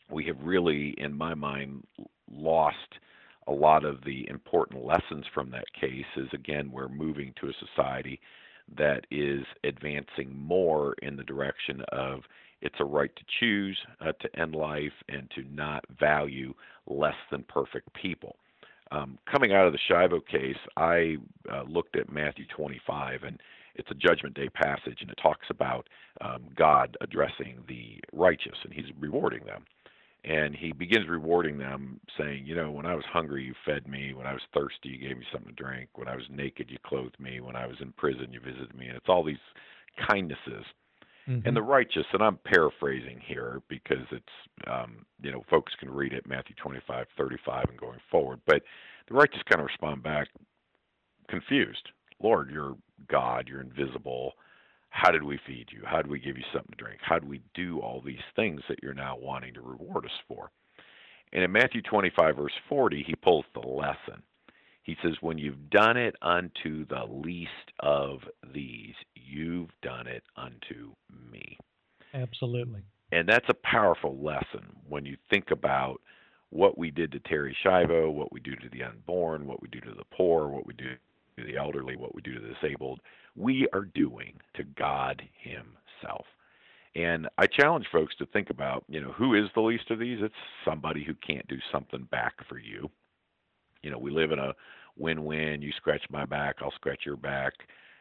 we 0.09 0.25
have 0.25 0.37
really, 0.41 0.95
in 0.97 1.17
my 1.17 1.33
mind, 1.33 1.85
lost 2.31 2.99
a 3.47 3.51
lot 3.51 3.85
of 3.85 4.03
the 4.03 4.27
important 4.29 4.83
lessons 4.83 5.25
from 5.33 5.51
that 5.51 5.71
case. 5.79 6.05
Is 6.15 6.29
again, 6.33 6.71
we're 6.71 6.87
moving 6.87 7.33
to 7.41 7.47
a 7.47 7.53
society 7.67 8.19
that 8.77 9.05
is 9.11 9.45
advancing 9.63 10.35
more 10.35 10.95
in 11.01 11.15
the 11.15 11.23
direction 11.23 11.81
of 11.89 12.21
it's 12.61 12.79
a 12.79 12.85
right 12.85 13.15
to 13.15 13.23
choose 13.39 13.77
uh, 14.01 14.11
to 14.19 14.39
end 14.39 14.55
life 14.55 14.93
and 15.09 15.29
to 15.35 15.43
not 15.51 15.83
value 15.99 16.53
less 16.87 17.15
than 17.29 17.43
perfect 17.43 17.93
people. 17.93 18.37
Um, 18.91 19.17
coming 19.31 19.53
out 19.53 19.67
of 19.67 19.73
the 19.73 19.79
Schiavo 19.89 20.25
case, 20.25 20.57
I 20.77 21.17
uh, 21.51 21.63
looked 21.63 21.95
at 21.97 22.11
Matthew 22.11 22.45
25, 22.55 23.23
and 23.23 23.39
it's 23.75 23.89
a 23.91 23.95
Judgment 23.95 24.35
Day 24.35 24.49
passage, 24.49 24.99
and 25.01 25.09
it 25.09 25.19
talks 25.21 25.47
about 25.49 25.87
um, 26.21 26.43
God 26.55 26.95
addressing 27.01 27.63
the 27.67 27.99
righteous, 28.13 28.57
and 28.63 28.73
He's 28.73 28.85
rewarding 28.99 29.43
them. 29.45 29.65
And 30.25 30.55
He 30.55 30.71
begins 30.71 31.07
rewarding 31.07 31.57
them, 31.57 31.99
saying, 32.17 32.45
You 32.45 32.55
know, 32.55 32.71
when 32.71 32.85
I 32.85 32.95
was 32.95 33.05
hungry, 33.05 33.43
you 33.43 33.53
fed 33.65 33.87
me. 33.87 34.13
When 34.13 34.25
I 34.25 34.33
was 34.33 34.41
thirsty, 34.53 34.89
you 34.89 34.97
gave 34.97 35.17
me 35.17 35.25
something 35.31 35.55
to 35.55 35.63
drink. 35.63 35.89
When 35.95 36.07
I 36.07 36.15
was 36.15 36.25
naked, 36.29 36.69
you 36.69 36.77
clothed 36.85 37.19
me. 37.19 37.39
When 37.39 37.55
I 37.55 37.67
was 37.67 37.77
in 37.79 37.91
prison, 37.93 38.33
you 38.33 38.39
visited 38.39 38.75
me. 38.75 38.87
And 38.87 38.97
it's 38.97 39.09
all 39.09 39.23
these 39.23 39.37
kindnesses 40.09 40.65
Mm-hmm. 41.27 41.47
And 41.47 41.57
the 41.57 41.61
righteous, 41.61 42.05
and 42.13 42.21
I'm 42.21 42.37
paraphrasing 42.37 43.19
here 43.25 43.61
because 43.67 44.05
it's, 44.11 44.23
um, 44.67 45.05
you 45.21 45.31
know, 45.31 45.43
folks 45.49 45.73
can 45.79 45.89
read 45.89 46.13
it, 46.13 46.27
Matthew 46.27 46.55
25, 46.55 47.07
35, 47.17 47.65
and 47.69 47.79
going 47.79 47.99
forward. 48.11 48.41
But 48.45 48.61
the 49.07 49.15
righteous 49.15 49.41
kind 49.49 49.59
of 49.59 49.67
respond 49.67 50.03
back 50.03 50.27
confused. 51.27 51.89
Lord, 52.21 52.51
you're 52.51 52.75
God, 53.07 53.47
you're 53.47 53.61
invisible. 53.61 54.33
How 54.95 55.11
did 55.11 55.23
we 55.23 55.37
feed 55.45 55.67
you? 55.73 55.81
How 55.85 55.97
did 55.97 56.07
we 56.07 56.19
give 56.19 56.37
you 56.37 56.45
something 56.53 56.71
to 56.71 56.81
drink? 56.81 57.01
How 57.01 57.19
did 57.19 57.27
we 57.27 57.41
do 57.53 57.79
all 57.79 57.99
these 57.99 58.23
things 58.33 58.61
that 58.69 58.79
you're 58.81 58.93
now 58.93 59.17
wanting 59.17 59.53
to 59.55 59.61
reward 59.61 60.05
us 60.05 60.19
for? 60.25 60.51
And 61.33 61.43
in 61.43 61.51
Matthew 61.51 61.81
25, 61.81 62.37
verse 62.37 62.53
40, 62.69 63.03
he 63.05 63.13
pulls 63.13 63.43
the 63.53 63.67
lesson. 63.67 64.23
He 64.83 64.95
says, 65.03 65.15
When 65.19 65.37
you've 65.37 65.69
done 65.69 65.97
it 65.97 66.15
unto 66.21 66.85
the 66.85 67.03
least 67.09 67.49
of 67.81 68.21
these, 68.53 68.93
you've 69.15 69.69
done 69.81 70.07
it 70.07 70.23
unto 70.37 70.93
me. 71.29 71.57
Absolutely. 72.13 72.83
And 73.11 73.27
that's 73.27 73.49
a 73.49 73.53
powerful 73.53 74.17
lesson 74.23 74.63
when 74.87 75.05
you 75.05 75.17
think 75.29 75.51
about 75.51 75.99
what 76.51 76.77
we 76.77 76.89
did 76.89 77.11
to 77.11 77.19
Terri 77.19 77.53
Schiavo, 77.65 78.13
what 78.13 78.31
we 78.31 78.39
do 78.39 78.55
to 78.55 78.69
the 78.71 78.83
unborn, 78.83 79.45
what 79.45 79.61
we 79.61 79.67
do 79.67 79.81
to 79.81 79.91
the 79.91 80.05
poor, 80.15 80.47
what 80.47 80.65
we 80.65 80.73
do 80.73 80.95
the 81.37 81.57
elderly, 81.57 81.95
what 81.95 82.15
we 82.15 82.21
do 82.21 82.33
to 82.33 82.39
the 82.39 82.53
disabled. 82.53 82.99
We 83.35 83.67
are 83.73 83.85
doing 83.93 84.33
to 84.55 84.63
God 84.63 85.21
Himself. 85.37 86.25
And 86.95 87.27
I 87.37 87.47
challenge 87.47 87.87
folks 87.91 88.15
to 88.17 88.25
think 88.27 88.49
about, 88.49 88.85
you 88.87 89.01
know, 89.01 89.11
who 89.11 89.35
is 89.35 89.49
the 89.53 89.61
least 89.61 89.91
of 89.91 89.99
these? 89.99 90.19
It's 90.21 90.33
somebody 90.63 91.03
who 91.03 91.13
can't 91.15 91.47
do 91.47 91.57
something 91.71 92.07
back 92.09 92.35
for 92.47 92.57
you 92.57 92.89
you 93.85 93.91
know, 93.91 93.99
we 93.99 94.11
live 94.11 94.31
in 94.31 94.39
a 94.39 94.53
win-win. 94.97 95.61
You 95.61 95.71
scratch 95.77 96.03
my 96.09 96.25
back, 96.25 96.57
I'll 96.61 96.71
scratch 96.71 97.05
your 97.05 97.15
back. 97.15 97.53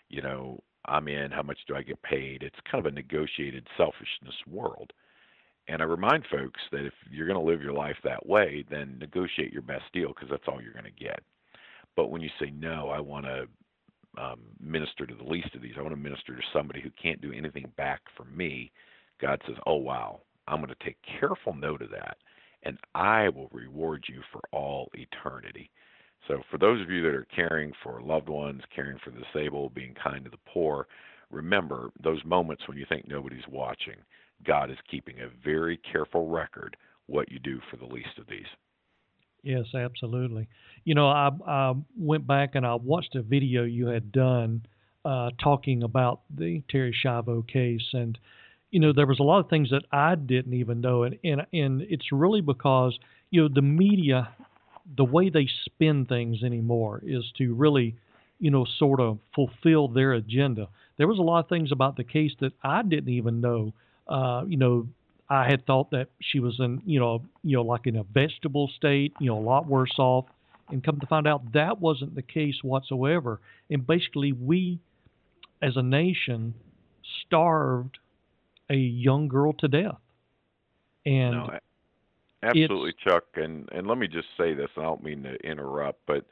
You 0.09 0.23
know, 0.23 0.63
I'm 0.87 1.09
in. 1.09 1.31
How 1.31 1.43
much 1.43 1.59
do 1.69 1.77
I 1.77 1.83
get 1.83 2.03
paid? 2.03 2.43
It's 2.43 2.59
kind 2.71 2.85
of 2.85 2.91
a 2.91 2.95
negotiated 2.95 3.69
selfishness 3.77 4.35
world. 4.49 4.93
And 5.69 5.81
I 5.81 5.85
remind 5.85 6.27
folks 6.27 6.61
that 6.73 6.85
if 6.85 6.93
you're 7.11 7.27
going 7.27 7.39
to 7.39 7.45
live 7.45 7.63
your 7.63 7.73
life 7.73 7.97
that 8.05 8.27
way, 8.27 8.65
then 8.71 8.99
negotiate 8.99 9.53
your 9.53 9.63
best 9.63 9.85
deal 9.93 10.09
because 10.09 10.29
that's 10.31 10.45
all 10.49 10.61
you're 10.61 10.73
going 10.73 10.85
to 10.85 10.91
get. 11.05 11.21
But 11.97 12.11
when 12.11 12.23
you 12.23 12.31
say 12.41 12.51
no, 12.51 12.89
I 12.89 13.01
want 13.01 13.27
to 13.27 13.47
um, 14.17 14.41
minister 14.61 15.07
to 15.07 15.15
the 15.15 15.25
least 15.25 15.55
of 15.55 15.63
these. 15.63 15.75
I 15.77 15.83
want 15.83 15.95
to 15.95 16.01
minister 16.01 16.37
to 16.37 16.43
somebody 16.53 16.81
who 16.81 16.91
can't 16.91 17.21
do 17.21 17.33
anything 17.33 17.71
back 17.77 18.01
for 18.17 18.25
me. 18.25 18.71
God 19.21 19.41
says, 19.47 19.57
"Oh 19.67 19.77
wow, 19.77 20.21
I'm 20.47 20.59
going 20.59 20.69
to 20.69 20.85
take 20.85 20.97
careful 21.21 21.55
note 21.55 21.83
of 21.83 21.91
that 21.91 22.17
and 22.65 22.79
I 22.95 23.29
will 23.29 23.49
reward 23.53 24.05
you 24.09 24.23
for 24.33 24.41
all 24.53 24.91
eternity. 24.95 25.71
So, 26.27 26.43
for 26.51 26.59
those 26.59 26.81
of 26.81 26.91
you 26.91 27.03
that 27.03 27.15
are 27.15 27.27
caring 27.35 27.73
for 27.83 28.01
loved 28.01 28.29
ones, 28.29 28.63
caring 28.75 28.99
for 29.05 29.11
the 29.11 29.21
disabled, 29.21 29.75
being 29.75 29.95
kind 29.95 30.25
to 30.25 30.31
the 30.31 30.39
poor, 30.47 30.87
remember 31.31 31.91
those 32.03 32.25
moments 32.25 32.67
when 32.67 32.79
you 32.79 32.87
think 32.89 33.07
nobody's 33.07 33.47
watching. 33.51 33.97
God 34.47 34.71
is 34.71 34.79
keeping 34.91 35.21
a 35.21 35.29
very 35.45 35.79
careful 35.93 36.29
record 36.29 36.77
what 37.07 37.31
you 37.31 37.39
do 37.39 37.61
for 37.71 37.77
the 37.77 37.93
least 37.93 38.19
of 38.19 38.27
these. 38.27 38.47
Yes, 39.45 39.75
absolutely. 39.75 40.49
You 40.85 40.95
know, 40.95 41.09
I, 41.09 41.31
I 41.47 41.75
went 41.99 42.27
back 42.27 42.55
and 42.55 42.67
I 42.67 42.75
watched 42.77 43.15
a 43.15 43.23
video 43.23 43.65
you 43.65 43.87
had 43.89 44.11
done 44.11 44.65
uh, 45.05 45.31
talking 45.39 45.83
about 45.83 46.23
the 46.35 46.63
Terri 46.73 46.95
Schiavo 46.95 47.47
case, 47.47 47.91
and 47.93 48.19
you 48.71 48.81
know, 48.81 48.93
there 48.93 49.07
was 49.07 49.21
a 49.21 49.25
lot 49.25 49.41
of 49.41 49.51
things 49.51 49.71
that 49.71 49.85
I 49.93 50.15
didn't 50.15 50.55
even 50.55 50.81
know, 50.81 51.03
and 51.05 51.19
and 51.25 51.47
and 51.53 51.83
it's 51.83 52.11
really 52.11 52.41
because 52.41 52.99
you 53.31 53.43
know 53.43 53.49
the 53.49 53.63
media, 53.63 54.31
the 54.97 55.05
way 55.05 55.29
they 55.31 55.47
spin 55.67 56.07
things 56.07 56.43
anymore 56.43 57.03
is 57.05 57.31
to 57.39 57.55
really, 57.55 57.97
you 58.41 58.51
know, 58.51 58.65
sort 58.79 59.01
of 59.01 59.19
fulfill 59.35 59.89
their 59.89 60.13
agenda. 60.15 60.69
There 60.99 61.09
was 61.09 61.19
a 61.19 61.23
lot 61.23 61.41
of 61.41 61.49
things 61.51 61.73
about 61.73 61.97
the 61.97 62.05
case 62.05 62.33
that 62.41 62.53
I 62.63 62.83
didn't 62.83 63.13
even 63.13 63.41
know. 63.43 63.75
Uh, 64.09 64.45
you 64.47 64.57
know, 64.59 64.89
I 65.29 65.49
had 65.49 65.67
thought 65.67 65.91
that 65.91 66.09
she 66.21 66.39
was 66.39 66.61
in, 66.61 66.83
you 66.85 67.01
know, 67.01 67.23
you 67.43 67.57
know, 67.57 67.63
like 67.63 67.87
in 67.87 67.97
a 67.97 68.03
vegetable 68.05 68.69
state, 68.69 69.15
you 69.19 69.27
know, 69.27 69.39
a 69.39 69.41
lot 69.41 69.67
worse 69.67 69.99
off, 69.99 70.27
and 70.71 70.85
come 70.85 71.01
to 71.01 71.07
find 71.07 71.27
out 71.27 71.53
that 71.53 71.81
wasn't 71.81 72.15
the 72.15 72.23
case 72.23 72.63
whatsoever. 72.63 73.41
And 73.71 73.87
basically, 73.87 74.33
we, 74.33 74.81
as 75.63 75.77
a 75.77 75.83
nation, 75.83 76.55
starved 77.27 77.99
a 78.69 78.77
young 78.77 79.29
girl 79.29 79.53
to 79.55 79.69
death. 79.69 79.99
And 81.07 81.33
no, 81.33 81.59
absolutely, 82.43 82.95
Chuck. 83.03 83.25
And 83.35 83.69
and 83.73 83.87
let 83.87 83.99
me 83.99 84.09
just 84.09 84.29
say 84.37 84.55
this. 84.55 84.71
I 84.77 84.83
don't 84.83 85.03
mean 85.03 85.23
to 85.23 85.35
interrupt, 85.47 86.01
but 86.07 86.27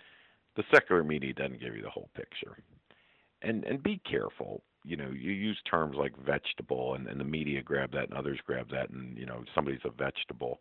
the 0.56 0.64
secular 0.72 1.02
media 1.02 1.32
doesn't 1.32 1.60
give 1.60 1.74
you 1.76 1.82
the 1.82 1.90
whole 1.90 2.10
picture. 2.14 2.58
And 3.42 3.64
and 3.64 3.82
be 3.82 3.98
careful. 3.98 4.62
You 4.84 4.96
know, 4.96 5.10
you 5.10 5.30
use 5.32 5.58
terms 5.70 5.96
like 5.96 6.12
vegetable, 6.24 6.94
and, 6.94 7.06
and 7.06 7.20
the 7.20 7.24
media 7.24 7.62
grab 7.62 7.92
that, 7.92 8.08
and 8.08 8.14
others 8.14 8.38
grab 8.44 8.68
that, 8.70 8.90
and 8.90 9.16
you 9.16 9.26
know, 9.26 9.44
somebody's 9.54 9.80
a 9.84 9.90
vegetable. 9.90 10.60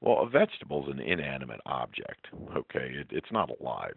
Well, 0.00 0.20
a 0.20 0.28
vegetable 0.28 0.84
is 0.84 0.92
an 0.92 1.00
inanimate 1.00 1.60
object. 1.66 2.26
Okay, 2.56 2.92
it, 2.94 3.08
it's 3.10 3.32
not 3.32 3.50
alive. 3.60 3.94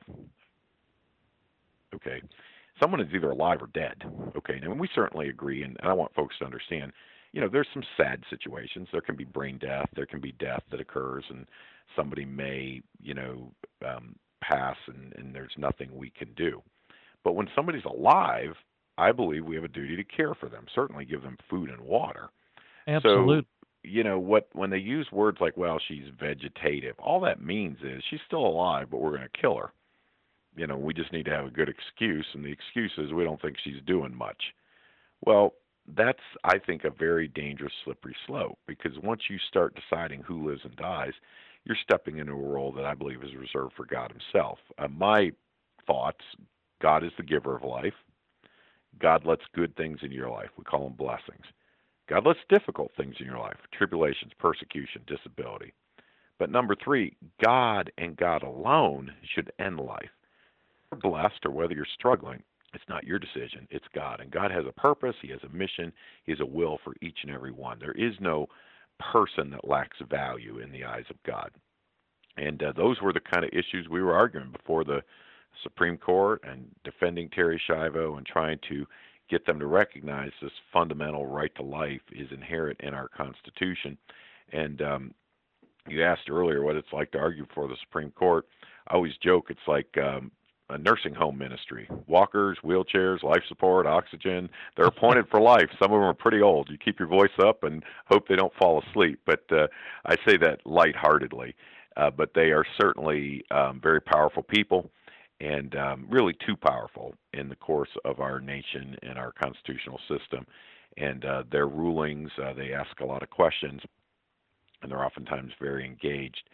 Okay, 1.94 2.22
someone 2.80 3.02
is 3.02 3.14
either 3.14 3.32
alive 3.32 3.62
or 3.62 3.68
dead. 3.68 4.04
Okay, 4.38 4.60
and 4.62 4.80
we 4.80 4.90
certainly 4.96 5.30
agree, 5.30 5.64
and, 5.64 5.78
and 5.82 5.90
I 5.90 5.94
want 5.94 6.14
folks 6.16 6.38
to 6.40 6.46
understand. 6.46 6.92
You 7.32 7.42
know, 7.42 7.50
there's 7.52 7.68
some 7.74 7.84
sad 7.96 8.24
situations. 8.30 8.88
There 8.92 9.02
can 9.02 9.16
be 9.16 9.24
brain 9.24 9.60
death. 9.60 9.88
There 9.96 10.08
can 10.08 10.20
be 10.20 10.32
death 10.40 10.64
that 10.72 10.80
occurs, 10.80 11.24
and 11.30 11.46
somebody 11.96 12.26
may, 12.26 12.82
you 13.02 13.14
know, 13.14 13.52
um, 13.88 14.16
pass, 14.42 14.78
and, 14.88 15.14
and 15.16 15.36
there's 15.36 15.52
nothing 15.58 15.96
we 15.96 16.10
can 16.10 16.34
do. 16.36 16.62
But 17.24 17.34
when 17.34 17.48
somebody's 17.56 17.86
alive, 17.86 18.56
I 19.00 19.12
believe 19.12 19.46
we 19.46 19.56
have 19.56 19.64
a 19.64 19.70
duty 19.70 19.96
to 19.96 20.04
care 20.04 20.34
for 20.34 20.50
them. 20.50 20.66
Certainly, 20.74 21.06
give 21.06 21.22
them 21.22 21.38
food 21.50 21.70
and 21.70 21.82
water. 21.82 22.30
Absolutely. 22.88 23.42
So, 23.42 23.46
you 23.84 24.04
know 24.04 24.20
what? 24.20 24.50
When 24.54 24.70
they 24.70 24.78
use 24.78 25.12
words 25.12 25.40
like 25.40 25.56
"well, 25.58 25.80
she's 25.80 26.10
vegetative," 26.20 26.96
all 27.00 27.20
that 27.22 27.42
means 27.42 27.78
is 27.84 28.04
she's 28.10 28.20
still 28.26 28.46
alive, 28.46 28.90
but 28.92 29.00
we're 29.00 29.18
going 29.18 29.22
to 29.22 29.42
kill 29.42 29.56
her 29.56 29.72
you 30.56 30.68
know, 30.68 30.78
we 30.78 30.94
just 30.94 31.14
need 31.14 31.26
to 31.26 31.32
have 31.32 31.46
a 31.46 31.52
good 31.52 31.70
excuse, 31.70 32.26
and 32.34 32.44
the 32.44 32.52
excuse 32.52 32.92
is 32.98 33.14
we 33.14 33.24
don't 33.24 33.42
think 33.42 33.58
she's 33.64 33.82
doing 33.86 34.14
much. 34.14 34.54
Well, 35.26 35.54
that's, 35.96 36.20
I 36.44 36.60
think, 36.60 36.84
a 36.84 36.90
very 36.90 37.28
dangerous 37.28 37.74
slippery 37.84 38.16
slope 38.28 38.60
because 38.68 38.98
once 39.02 39.24
you 39.30 39.38
start 39.38 39.76
deciding 39.76 40.22
who 40.22 40.48
lives 40.48 40.62
and 40.64 40.76
dies, 40.76 41.14
you're 41.64 41.78
stepping 41.82 42.18
into 42.18 42.34
a 42.34 42.36
role 42.36 42.72
that 42.74 42.86
I 42.86 42.94
believe 42.94 43.24
is 43.24 43.36
reserved 43.36 43.74
for 43.76 43.86
God 43.86 44.12
Himself. 44.12 44.60
Uh, 44.78 44.88
my 44.88 45.32
thoughts 45.88 46.24
God 46.82 47.04
is 47.04 47.12
the 47.18 47.24
giver 47.24 47.56
of 47.56 47.64
life. 47.64 47.94
God 49.00 49.26
lets 49.26 49.44
good 49.54 49.76
things 49.76 50.00
in 50.02 50.12
your 50.12 50.30
life. 50.30 50.50
We 50.58 50.64
call 50.64 50.84
them 50.84 50.98
blessings. 50.98 51.46
God 52.10 52.26
lets 52.26 52.40
difficult 52.50 52.92
things 52.98 53.16
in 53.20 53.26
your 53.26 53.38
life 53.38 53.58
tribulations, 53.72 54.32
persecution, 54.40 55.02
disability. 55.06 55.74
But 56.40 56.50
number 56.50 56.76
three, 56.76 57.16
God 57.44 57.92
and 57.98 58.18
God 58.18 58.44
alone 58.44 59.12
should 59.36 59.52
end 59.60 59.80
life. 59.80 60.10
You're 60.92 61.00
blessed 61.02 61.46
or 61.46 61.52
whether 61.52 61.74
you're 61.74 61.86
struggling, 61.94 62.42
it's 62.74 62.84
not 62.88 63.04
your 63.04 63.20
decision, 63.20 63.68
it's 63.70 63.86
God. 63.94 64.22
And 64.22 64.32
God 64.32 64.52
has 64.52 64.66
a 64.68 64.72
purpose, 64.72 65.16
He 65.22 65.30
has 65.30 65.40
a 65.44 65.56
mission, 65.56 65.92
He 66.24 66.32
has 66.32 66.40
a 66.40 66.46
will 66.46 66.80
for 66.84 66.94
each 67.02 67.20
and 67.24 67.32
every 67.32 67.52
one. 67.52 67.78
There 67.80 67.92
is 67.92 68.14
no 68.20 68.48
person 69.00 69.50
that 69.52 69.68
lacks 69.68 69.98
value 70.10 70.60
in 70.60 70.72
the 70.72 70.86
eyes 70.86 71.06
of 71.10 71.22
God. 71.24 71.52
And 72.38 72.62
uh, 72.64 72.74
those 72.76 73.02
were 73.02 73.14
the 73.14 73.20
kind 73.20 73.44
of 73.44 73.52
issues 73.52 73.88
we 73.90 74.02
were 74.02 74.16
arguing 74.16 74.52
before 74.52 74.84
the 74.84 75.02
Supreme 75.64 75.98
Court 75.98 76.42
and 76.44 76.66
defending 76.84 77.30
Terri 77.30 77.60
Schiavo 77.60 78.18
and 78.18 78.26
trying 78.26 78.60
to 78.70 78.86
get 79.30 79.46
them 79.46 79.60
to 79.60 79.68
recognize 79.68 80.32
this 80.42 80.52
fundamental 80.74 81.26
right 81.26 81.54
to 81.56 81.64
life 81.64 82.02
is 82.12 82.32
inherent 82.32 82.80
in 82.82 82.94
our 82.94 83.08
Constitution. 83.08 83.98
And 84.52 84.82
um, 84.82 85.14
you 85.88 86.04
asked 86.04 86.30
earlier 86.30 86.64
what 86.64 86.76
it's 86.76 86.92
like 86.92 87.12
to 87.12 87.20
argue 87.20 87.46
for 87.54 87.68
the 87.68 87.78
Supreme 87.82 88.12
Court. 88.12 88.48
I 88.88 88.96
always 88.96 89.14
joke 89.18 89.48
it's 89.50 89.60
like 89.68 89.98
um, 89.98 90.32
a 90.70 90.78
nursing 90.78 91.14
home 91.14 91.38
ministry 91.38 91.88
walkers, 92.08 92.58
wheelchairs, 92.64 93.24
life 93.24 93.44
support, 93.48 93.86
oxygen. 93.86 94.50
They're 94.76 94.86
appointed 94.86 95.28
for 95.30 95.40
life. 95.40 95.70
Some 95.80 95.92
of 95.92 96.00
them 96.00 96.04
are 96.04 96.14
pretty 96.14 96.42
old. 96.42 96.70
You 96.70 96.78
keep 96.78 97.00
your 97.00 97.08
voice 97.08 97.30
up 97.40 97.64
and 97.64 97.84
hope 98.06 98.28
they 98.28 98.36
don't 98.36 98.54
fall 98.56 98.82
asleep. 98.82 99.20
But 99.26 99.44
uh, 99.52 99.68
I 100.06 100.16
say 100.28 100.38
that 100.38 100.62
lightheartedly. 100.66 101.56
Uh, 101.98 102.10
but 102.10 102.34
they 102.34 102.52
are 102.52 102.64
certainly 102.80 103.44
um, 103.52 103.82
very 103.82 104.00
powerful 104.00 104.44
people 104.44 104.90
and 105.40 105.76
um, 105.76 106.06
really 106.10 106.34
too 106.46 106.56
powerful 106.56 107.14
in 107.34 107.50
the 107.50 107.56
course 107.56 107.90
of 108.06 108.20
our 108.20 108.40
nation 108.40 108.98
and 109.04 109.18
our 109.18 109.32
constitutional 109.32 110.00
system. 110.08 110.46
And 110.98 111.24
uh, 111.24 111.44
their 111.52 111.68
rulings, 111.68 112.32
uh, 112.44 112.54
they 112.54 112.74
ask 112.74 113.00
a 113.00 113.06
lot 113.06 113.24
of 113.24 113.30
questions, 113.30 113.82
and 114.82 114.92
they're 114.92 115.06
oftentimes 115.06 115.54
very 115.60 115.86
engaged. 115.86 116.50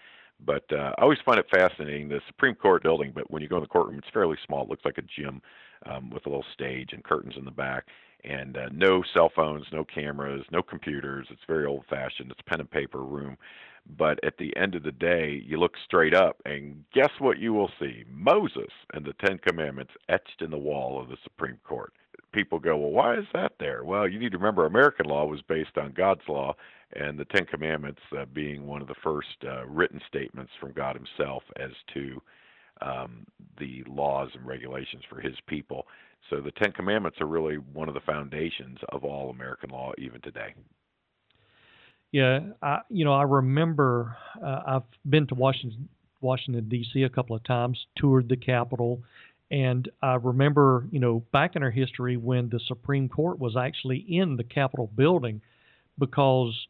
But 0.45 0.65
uh, 0.71 0.93
I 0.97 1.01
always 1.01 1.19
find 1.25 1.39
it 1.39 1.47
fascinating. 1.49 2.09
The 2.09 2.21
Supreme 2.27 2.55
Court 2.55 2.83
building, 2.83 3.11
but 3.15 3.29
when 3.31 3.41
you 3.41 3.47
go 3.47 3.55
in 3.55 3.63
the 3.63 3.67
courtroom, 3.67 3.97
it's 3.97 4.13
fairly 4.13 4.37
small. 4.45 4.63
It 4.63 4.69
looks 4.69 4.85
like 4.85 4.97
a 4.97 5.03
gym 5.03 5.41
um, 5.85 6.09
with 6.09 6.25
a 6.25 6.29
little 6.29 6.45
stage 6.53 6.91
and 6.91 7.03
curtains 7.03 7.35
in 7.37 7.45
the 7.45 7.51
back, 7.51 7.85
and 8.25 8.57
uh, 8.57 8.69
no 8.71 9.03
cell 9.13 9.31
phones, 9.35 9.65
no 9.71 9.83
cameras, 9.83 10.43
no 10.51 10.61
computers. 10.61 11.27
It's 11.29 11.41
very 11.47 11.65
old-fashioned. 11.65 12.31
It's 12.31 12.39
a 12.39 12.49
pen 12.49 12.59
and 12.59 12.69
paper 12.69 13.03
room. 13.03 13.37
But 13.97 14.19
at 14.23 14.37
the 14.39 14.55
end 14.57 14.73
of 14.73 14.83
the 14.83 14.91
day, 14.91 15.43
you 15.45 15.59
look 15.59 15.75
straight 15.85 16.15
up, 16.15 16.41
and 16.45 16.83
guess 16.91 17.11
what 17.19 17.37
you 17.37 17.53
will 17.53 17.69
see? 17.79 18.03
Moses 18.09 18.71
and 18.93 19.05
the 19.05 19.13
Ten 19.13 19.37
Commandments 19.37 19.93
etched 20.09 20.41
in 20.41 20.49
the 20.49 20.57
wall 20.57 20.99
of 20.99 21.07
the 21.07 21.17
Supreme 21.23 21.59
Court. 21.63 21.93
People 22.31 22.59
go, 22.59 22.75
well, 22.75 22.89
why 22.89 23.15
is 23.15 23.25
that 23.33 23.53
there? 23.59 23.83
Well, 23.83 24.07
you 24.07 24.19
need 24.19 24.31
to 24.31 24.39
remember 24.39 24.65
American 24.65 25.05
law 25.05 25.25
was 25.25 25.41
based 25.43 25.77
on 25.77 25.93
God's 25.93 26.27
law, 26.27 26.55
and 26.93 27.17
the 27.17 27.25
Ten 27.25 27.45
Commandments 27.45 28.01
uh, 28.17 28.25
being 28.33 28.65
one 28.65 28.81
of 28.81 28.87
the 28.87 28.95
first 29.03 29.37
uh, 29.47 29.65
written 29.67 30.01
statements 30.07 30.51
from 30.59 30.73
God 30.73 30.95
Himself 30.95 31.43
as 31.57 31.71
to 31.93 32.21
um, 32.81 33.25
the 33.59 33.83
laws 33.87 34.29
and 34.33 34.45
regulations 34.45 35.03
for 35.09 35.21
His 35.21 35.35
people. 35.47 35.87
So 36.29 36.41
the 36.41 36.51
Ten 36.51 36.71
Commandments 36.71 37.21
are 37.21 37.27
really 37.27 37.55
one 37.55 37.87
of 37.87 37.93
the 37.93 38.01
foundations 38.01 38.79
of 38.89 39.03
all 39.03 39.29
American 39.29 39.69
law, 39.69 39.91
even 39.97 40.21
today. 40.21 40.53
Yeah, 42.11 42.39
I 42.61 42.79
you 42.89 43.05
know 43.05 43.13
I 43.13 43.23
remember 43.23 44.15
uh, 44.41 44.61
I've 44.65 45.09
been 45.09 45.27
to 45.27 45.35
Washington 45.35 45.89
Washington 46.21 46.67
D.C. 46.69 47.03
a 47.03 47.09
couple 47.09 47.35
of 47.35 47.43
times, 47.43 47.85
toured 47.97 48.29
the 48.29 48.37
Capitol, 48.37 49.03
and 49.51 49.89
I 50.01 50.15
remember 50.15 50.87
you 50.91 50.99
know 50.99 51.23
back 51.31 51.55
in 51.55 51.63
our 51.63 51.71
history 51.71 52.17
when 52.17 52.49
the 52.49 52.59
Supreme 52.59 53.09
Court 53.09 53.37
was 53.37 53.55
actually 53.57 53.97
in 53.97 54.37
the 54.37 54.43
Capitol 54.43 54.89
building, 54.95 55.41
because 55.99 56.67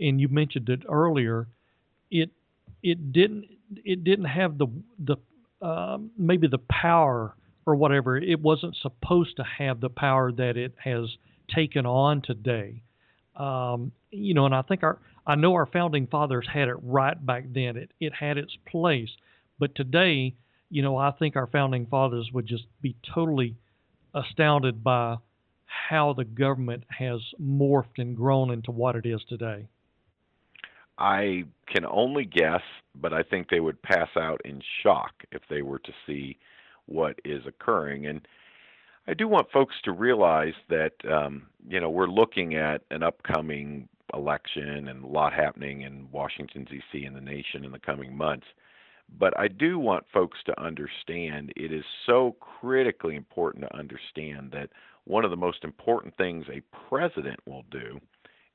and 0.00 0.20
you 0.20 0.28
mentioned 0.28 0.68
it 0.68 0.82
earlier, 0.88 1.46
it 2.10 2.30
it 2.82 3.12
didn't 3.12 3.46
it 3.84 4.04
didn't 4.04 4.26
have 4.26 4.58
the 4.58 4.66
the 4.98 5.16
uh, 5.62 5.98
maybe 6.16 6.48
the 6.48 6.58
power 6.58 7.34
or 7.68 7.74
whatever. 7.74 8.16
It 8.16 8.40
wasn't 8.40 8.76
supposed 8.76 9.36
to 9.36 9.44
have 9.44 9.80
the 9.80 9.90
power 9.90 10.32
that 10.32 10.56
it 10.56 10.74
has 10.82 11.16
taken 11.54 11.84
on 11.84 12.22
today. 12.22 12.82
Um, 13.36 13.92
you 14.10 14.32
know, 14.32 14.46
and 14.46 14.54
I 14.54 14.62
think 14.62 14.82
our 14.82 14.98
I 15.26 15.34
know 15.34 15.52
our 15.54 15.66
founding 15.66 16.06
fathers 16.06 16.46
had 16.50 16.68
it 16.68 16.76
right 16.82 17.14
back 17.24 17.44
then. 17.52 17.76
It 17.76 17.92
it 18.00 18.14
had 18.14 18.38
its 18.38 18.56
place, 18.66 19.10
but 19.58 19.74
today, 19.74 20.34
you 20.70 20.82
know, 20.82 20.96
I 20.96 21.10
think 21.10 21.36
our 21.36 21.46
founding 21.46 21.86
fathers 21.86 22.30
would 22.32 22.46
just 22.46 22.64
be 22.80 22.96
totally 23.14 23.56
astounded 24.14 24.82
by 24.82 25.18
how 25.66 26.14
the 26.14 26.24
government 26.24 26.84
has 26.88 27.20
morphed 27.40 27.98
and 27.98 28.16
grown 28.16 28.50
into 28.50 28.70
what 28.70 28.96
it 28.96 29.04
is 29.04 29.20
today. 29.28 29.68
I 30.96 31.44
can 31.66 31.84
only 31.84 32.24
guess, 32.24 32.62
but 32.94 33.12
I 33.12 33.22
think 33.22 33.50
they 33.50 33.60
would 33.60 33.80
pass 33.82 34.08
out 34.16 34.40
in 34.46 34.62
shock 34.82 35.12
if 35.30 35.42
they 35.50 35.60
were 35.60 35.78
to 35.80 35.92
see 36.06 36.38
what 36.88 37.18
is 37.24 37.46
occurring. 37.46 38.06
And 38.06 38.26
I 39.06 39.14
do 39.14 39.28
want 39.28 39.50
folks 39.50 39.76
to 39.84 39.92
realize 39.92 40.54
that 40.68 40.92
um, 41.10 41.46
you 41.68 41.80
know 41.80 41.90
we're 41.90 42.06
looking 42.06 42.54
at 42.54 42.82
an 42.90 43.02
upcoming 43.02 43.88
election 44.14 44.88
and 44.88 45.04
a 45.04 45.06
lot 45.06 45.32
happening 45.32 45.82
in 45.82 46.08
Washington 46.10 46.64
D.C. 46.64 47.04
and 47.04 47.16
the 47.16 47.20
nation 47.20 47.64
in 47.64 47.72
the 47.72 47.78
coming 47.78 48.16
months. 48.16 48.46
But 49.18 49.38
I 49.38 49.48
do 49.48 49.78
want 49.78 50.04
folks 50.12 50.38
to 50.46 50.60
understand 50.60 51.52
it 51.56 51.72
is 51.72 51.84
so 52.04 52.36
critically 52.40 53.16
important 53.16 53.64
to 53.64 53.76
understand 53.76 54.50
that 54.52 54.70
one 55.04 55.24
of 55.24 55.30
the 55.30 55.36
most 55.36 55.64
important 55.64 56.16
things 56.16 56.44
a 56.50 56.62
president 56.88 57.40
will 57.46 57.64
do 57.70 57.98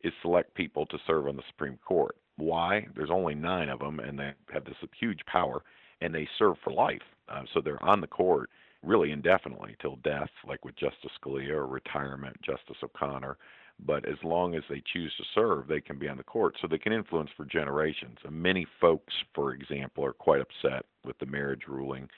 is 0.04 0.14
select 0.22 0.54
people 0.54 0.86
to 0.88 1.00
serve 1.08 1.28
on 1.28 1.36
the 1.36 1.44
Supreme 1.48 1.80
Court. 1.86 2.16
Why? 2.38 2.88
There's 2.96 3.10
only 3.10 3.34
nine 3.36 3.70
of 3.70 3.80
them, 3.80 4.00
and 4.00 4.20
they 4.20 4.34
have 4.52 4.66
this 4.66 4.76
huge 5.00 5.26
power, 5.26 5.64
and 6.04 6.14
they 6.14 6.28
serve 6.38 6.58
for 6.64 6.74
life. 6.74 7.02
Uh, 7.30 7.44
so 7.54 7.62
they're 7.62 7.82
on 7.82 8.02
the 8.02 8.08
court 8.08 8.50
really 8.84 9.12
indefinitely 9.12 9.76
till 9.82 9.96
death, 10.04 10.30
like 10.46 10.66
with 10.66 10.76
Justice 10.76 11.12
Scalia 11.20 11.52
or 11.52 11.68
retirement, 11.68 12.40
Justice 12.42 12.78
O'Connor. 12.84 13.38
But 13.80 14.06
as 14.08 14.18
long 14.24 14.54
as 14.54 14.64
they 14.70 14.84
choose 14.86 15.14
to 15.18 15.24
serve, 15.34 15.68
they 15.68 15.82
can 15.82 15.98
be 15.98 16.10
on 16.10 16.18
the 16.18 16.24
court, 16.24 16.58
so 16.62 16.68
they 16.68 16.78
can 16.78 16.94
influence 16.94 17.32
for 17.36 17.46
generations. 17.46 18.18
And 18.24 18.36
many 18.36 18.68
folks, 18.80 19.14
for 19.34 19.54
example, 19.54 20.06
are 20.06 20.14
quite 20.14 20.42
upset 20.42 20.86
with 21.06 21.18
the 21.18 21.26
marriage 21.26 21.64
ruling, 21.68 22.10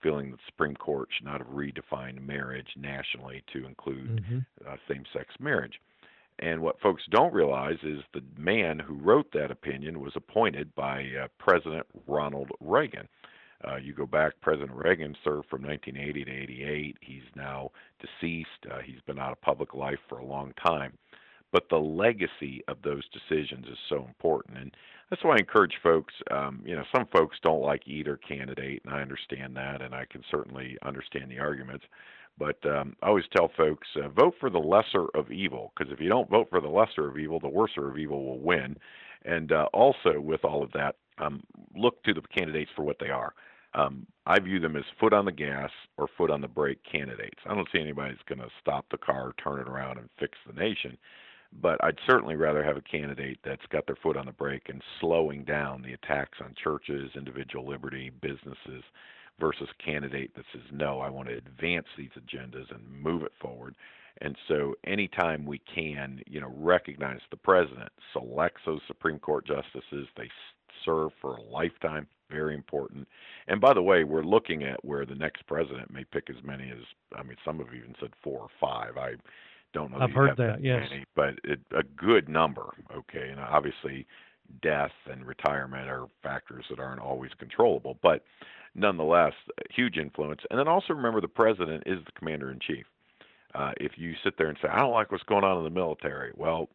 feeling 0.00 0.30
that 0.30 0.38
the 0.38 0.46
Supreme 0.46 0.76
Court 0.76 1.08
should 1.12 1.26
not 1.26 1.38
have 1.38 1.48
redefined 1.48 2.24
marriage 2.24 2.74
nationally 2.76 3.42
to 3.52 3.66
include 3.66 4.22
mm-hmm. 4.22 4.38
uh, 4.66 4.76
same 4.88 5.04
sex 5.12 5.34
marriage. 5.38 5.80
And 6.38 6.62
what 6.62 6.80
folks 6.80 7.02
don't 7.10 7.34
realize 7.34 7.78
is 7.82 8.00
the 8.14 8.22
man 8.36 8.78
who 8.78 8.94
wrote 8.94 9.32
that 9.32 9.50
opinion 9.50 10.00
was 10.00 10.14
appointed 10.16 10.74
by 10.74 11.04
uh, 11.20 11.28
President 11.38 11.86
Ronald 12.06 12.50
Reagan. 12.60 13.06
Uh, 13.66 13.76
you 13.76 13.92
go 13.92 14.06
back, 14.06 14.32
President 14.40 14.72
Reagan 14.72 15.16
served 15.22 15.48
from 15.48 15.62
1980 15.62 16.24
to 16.24 16.30
88. 16.30 16.96
He's 17.00 17.22
now 17.36 17.70
deceased. 18.00 18.48
Uh, 18.70 18.78
he's 18.84 19.00
been 19.06 19.18
out 19.18 19.32
of 19.32 19.40
public 19.40 19.74
life 19.74 19.98
for 20.08 20.18
a 20.18 20.24
long 20.24 20.52
time. 20.64 20.92
But 21.52 21.68
the 21.68 21.78
legacy 21.78 22.62
of 22.66 22.78
those 22.82 23.04
decisions 23.08 23.66
is 23.66 23.78
so 23.88 24.04
important. 24.08 24.58
And 24.58 24.74
that's 25.10 25.22
why 25.22 25.34
I 25.34 25.38
encourage 25.38 25.78
folks. 25.82 26.14
Um, 26.30 26.62
you 26.64 26.74
know, 26.74 26.84
some 26.94 27.06
folks 27.12 27.36
don't 27.42 27.60
like 27.60 27.82
either 27.86 28.16
candidate, 28.16 28.82
and 28.84 28.94
I 28.94 29.02
understand 29.02 29.54
that, 29.56 29.82
and 29.82 29.94
I 29.94 30.06
can 30.06 30.22
certainly 30.30 30.78
understand 30.82 31.30
the 31.30 31.38
arguments. 31.38 31.84
But 32.38 32.64
um, 32.64 32.96
I 33.02 33.08
always 33.08 33.26
tell 33.36 33.50
folks 33.54 33.86
uh, 34.02 34.08
vote 34.08 34.34
for 34.40 34.48
the 34.48 34.58
lesser 34.58 35.06
of 35.14 35.30
evil, 35.30 35.72
because 35.76 35.92
if 35.92 36.00
you 36.00 36.08
don't 36.08 36.30
vote 36.30 36.48
for 36.48 36.62
the 36.62 36.68
lesser 36.68 37.06
of 37.06 37.18
evil, 37.18 37.38
the 37.38 37.48
worser 37.48 37.90
of 37.90 37.98
evil 37.98 38.24
will 38.24 38.40
win. 38.40 38.76
And 39.26 39.52
uh, 39.52 39.68
also, 39.74 40.18
with 40.18 40.42
all 40.44 40.62
of 40.62 40.72
that, 40.72 40.96
um, 41.18 41.42
look 41.76 42.02
to 42.04 42.14
the 42.14 42.22
candidates 42.22 42.70
for 42.74 42.82
what 42.82 42.96
they 42.98 43.10
are 43.10 43.34
um, 43.74 44.06
I 44.26 44.38
view 44.38 44.60
them 44.60 44.76
as 44.76 44.84
foot 45.00 45.12
on 45.12 45.24
the 45.24 45.32
gas 45.32 45.70
or 45.96 46.08
foot 46.16 46.30
on 46.30 46.40
the 46.40 46.48
brake 46.48 46.80
candidates. 46.90 47.38
I 47.46 47.54
don't 47.54 47.68
see 47.72 47.80
anybody 47.80 48.14
that's 48.14 48.28
going 48.28 48.46
to 48.46 48.54
stop 48.60 48.86
the 48.90 48.98
car, 48.98 49.32
turn 49.42 49.60
it 49.60 49.68
around, 49.68 49.98
and 49.98 50.08
fix 50.18 50.38
the 50.46 50.52
nation. 50.52 50.96
But 51.60 51.82
I'd 51.84 51.98
certainly 52.06 52.36
rather 52.36 52.62
have 52.62 52.76
a 52.76 52.82
candidate 52.82 53.38
that's 53.44 53.66
got 53.70 53.86
their 53.86 53.96
foot 53.96 54.16
on 54.16 54.26
the 54.26 54.32
brake 54.32 54.68
and 54.68 54.82
slowing 55.00 55.44
down 55.44 55.82
the 55.82 55.92
attacks 55.92 56.38
on 56.42 56.54
churches, 56.62 57.10
individual 57.14 57.66
liberty, 57.66 58.10
businesses, 58.20 58.84
versus 59.38 59.68
a 59.70 59.82
candidate 59.82 60.34
that 60.34 60.44
says, 60.52 60.62
no, 60.70 61.00
I 61.00 61.10
want 61.10 61.28
to 61.28 61.36
advance 61.36 61.86
these 61.96 62.10
agendas 62.16 62.74
and 62.74 63.02
move 63.02 63.22
it 63.22 63.32
forward. 63.40 63.74
And 64.20 64.36
so, 64.46 64.74
anytime 64.84 65.46
we 65.46 65.58
can, 65.74 66.20
you 66.26 66.40
know, 66.40 66.52
recognize 66.56 67.20
the 67.30 67.36
president 67.36 67.90
selects 68.12 68.60
those 68.64 68.80
Supreme 68.86 69.18
Court 69.18 69.46
justices, 69.46 70.06
they 70.16 70.28
serve 70.84 71.10
for 71.20 71.36
a 71.36 71.42
lifetime 71.42 72.06
very 72.32 72.54
important. 72.54 73.06
And 73.48 73.60
by 73.60 73.74
the 73.74 73.82
way, 73.82 74.04
we're 74.04 74.24
looking 74.24 74.62
at 74.64 74.84
where 74.84 75.04
the 75.04 75.14
next 75.14 75.46
president 75.46 75.92
may 75.92 76.04
pick 76.04 76.30
as 76.30 76.42
many 76.42 76.70
as 76.70 76.84
I 77.14 77.22
mean, 77.22 77.36
some 77.44 77.58
have 77.58 77.74
even 77.74 77.94
said 78.00 78.10
four 78.22 78.40
or 78.40 78.48
five. 78.60 78.96
I 78.96 79.14
don't 79.72 79.90
know. 79.90 79.98
If 79.98 80.02
I've 80.02 80.10
heard 80.12 80.36
that, 80.36 80.62
yes, 80.62 80.88
many, 80.90 81.04
but 81.14 81.34
it, 81.44 81.60
a 81.76 81.82
good 81.82 82.28
number. 82.28 82.70
Okay, 82.94 83.28
and 83.30 83.40
obviously, 83.40 84.06
death 84.62 84.92
and 85.10 85.26
retirement 85.26 85.88
are 85.88 86.06
factors 86.22 86.64
that 86.70 86.78
aren't 86.78 87.00
always 87.00 87.30
controllable, 87.38 87.98
but 88.02 88.24
nonetheless, 88.74 89.34
huge 89.70 89.96
influence. 89.96 90.40
And 90.50 90.58
then 90.58 90.68
also 90.68 90.94
remember, 90.94 91.20
the 91.20 91.28
president 91.28 91.84
is 91.86 91.98
the 92.04 92.12
commander 92.12 92.50
in 92.50 92.58
chief. 92.60 92.86
Uh, 93.54 93.72
if 93.78 93.92
you 93.96 94.14
sit 94.24 94.38
there 94.38 94.48
and 94.48 94.58
say, 94.62 94.68
"I 94.68 94.80
don't 94.80 94.92
like 94.92 95.12
what's 95.12 95.24
going 95.24 95.44
on 95.44 95.58
in 95.58 95.64
the 95.64 95.70
military," 95.70 96.32
well, 96.36 96.68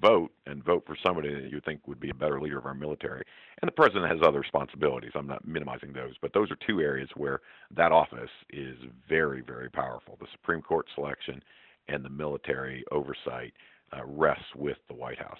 vote 0.00 0.32
and 0.46 0.64
vote 0.64 0.84
for 0.86 0.96
somebody 1.04 1.32
that 1.32 1.50
you 1.50 1.60
think 1.64 1.86
would 1.86 2.00
be 2.00 2.10
a 2.10 2.14
better 2.14 2.40
leader 2.40 2.58
of 2.58 2.66
our 2.66 2.74
military. 2.74 3.24
And 3.60 3.68
the 3.68 3.72
president 3.72 4.10
has 4.10 4.20
other 4.22 4.40
responsibilities. 4.40 5.12
I'm 5.14 5.26
not 5.26 5.46
minimizing 5.46 5.92
those, 5.92 6.14
but 6.20 6.32
those 6.32 6.50
are 6.50 6.56
two 6.66 6.80
areas 6.80 7.08
where 7.16 7.40
that 7.76 7.92
office 7.92 8.30
is 8.50 8.76
very, 9.08 9.42
very 9.42 9.70
powerful. 9.70 10.16
The 10.20 10.26
Supreme 10.32 10.62
Court 10.62 10.86
selection 10.94 11.42
and 11.88 12.04
the 12.04 12.10
military 12.10 12.84
oversight 12.90 13.52
uh, 13.92 14.04
rests 14.04 14.54
with 14.56 14.78
the 14.88 14.94
White 14.94 15.18
House. 15.18 15.38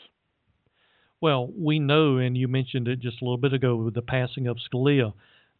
Well, 1.20 1.50
we 1.56 1.78
know, 1.78 2.18
and 2.18 2.36
you 2.36 2.48
mentioned 2.48 2.86
it 2.86 3.00
just 3.00 3.22
a 3.22 3.24
little 3.24 3.38
bit 3.38 3.54
ago 3.54 3.76
with 3.76 3.94
the 3.94 4.02
passing 4.02 4.46
of 4.46 4.58
Scalia, 4.58 5.14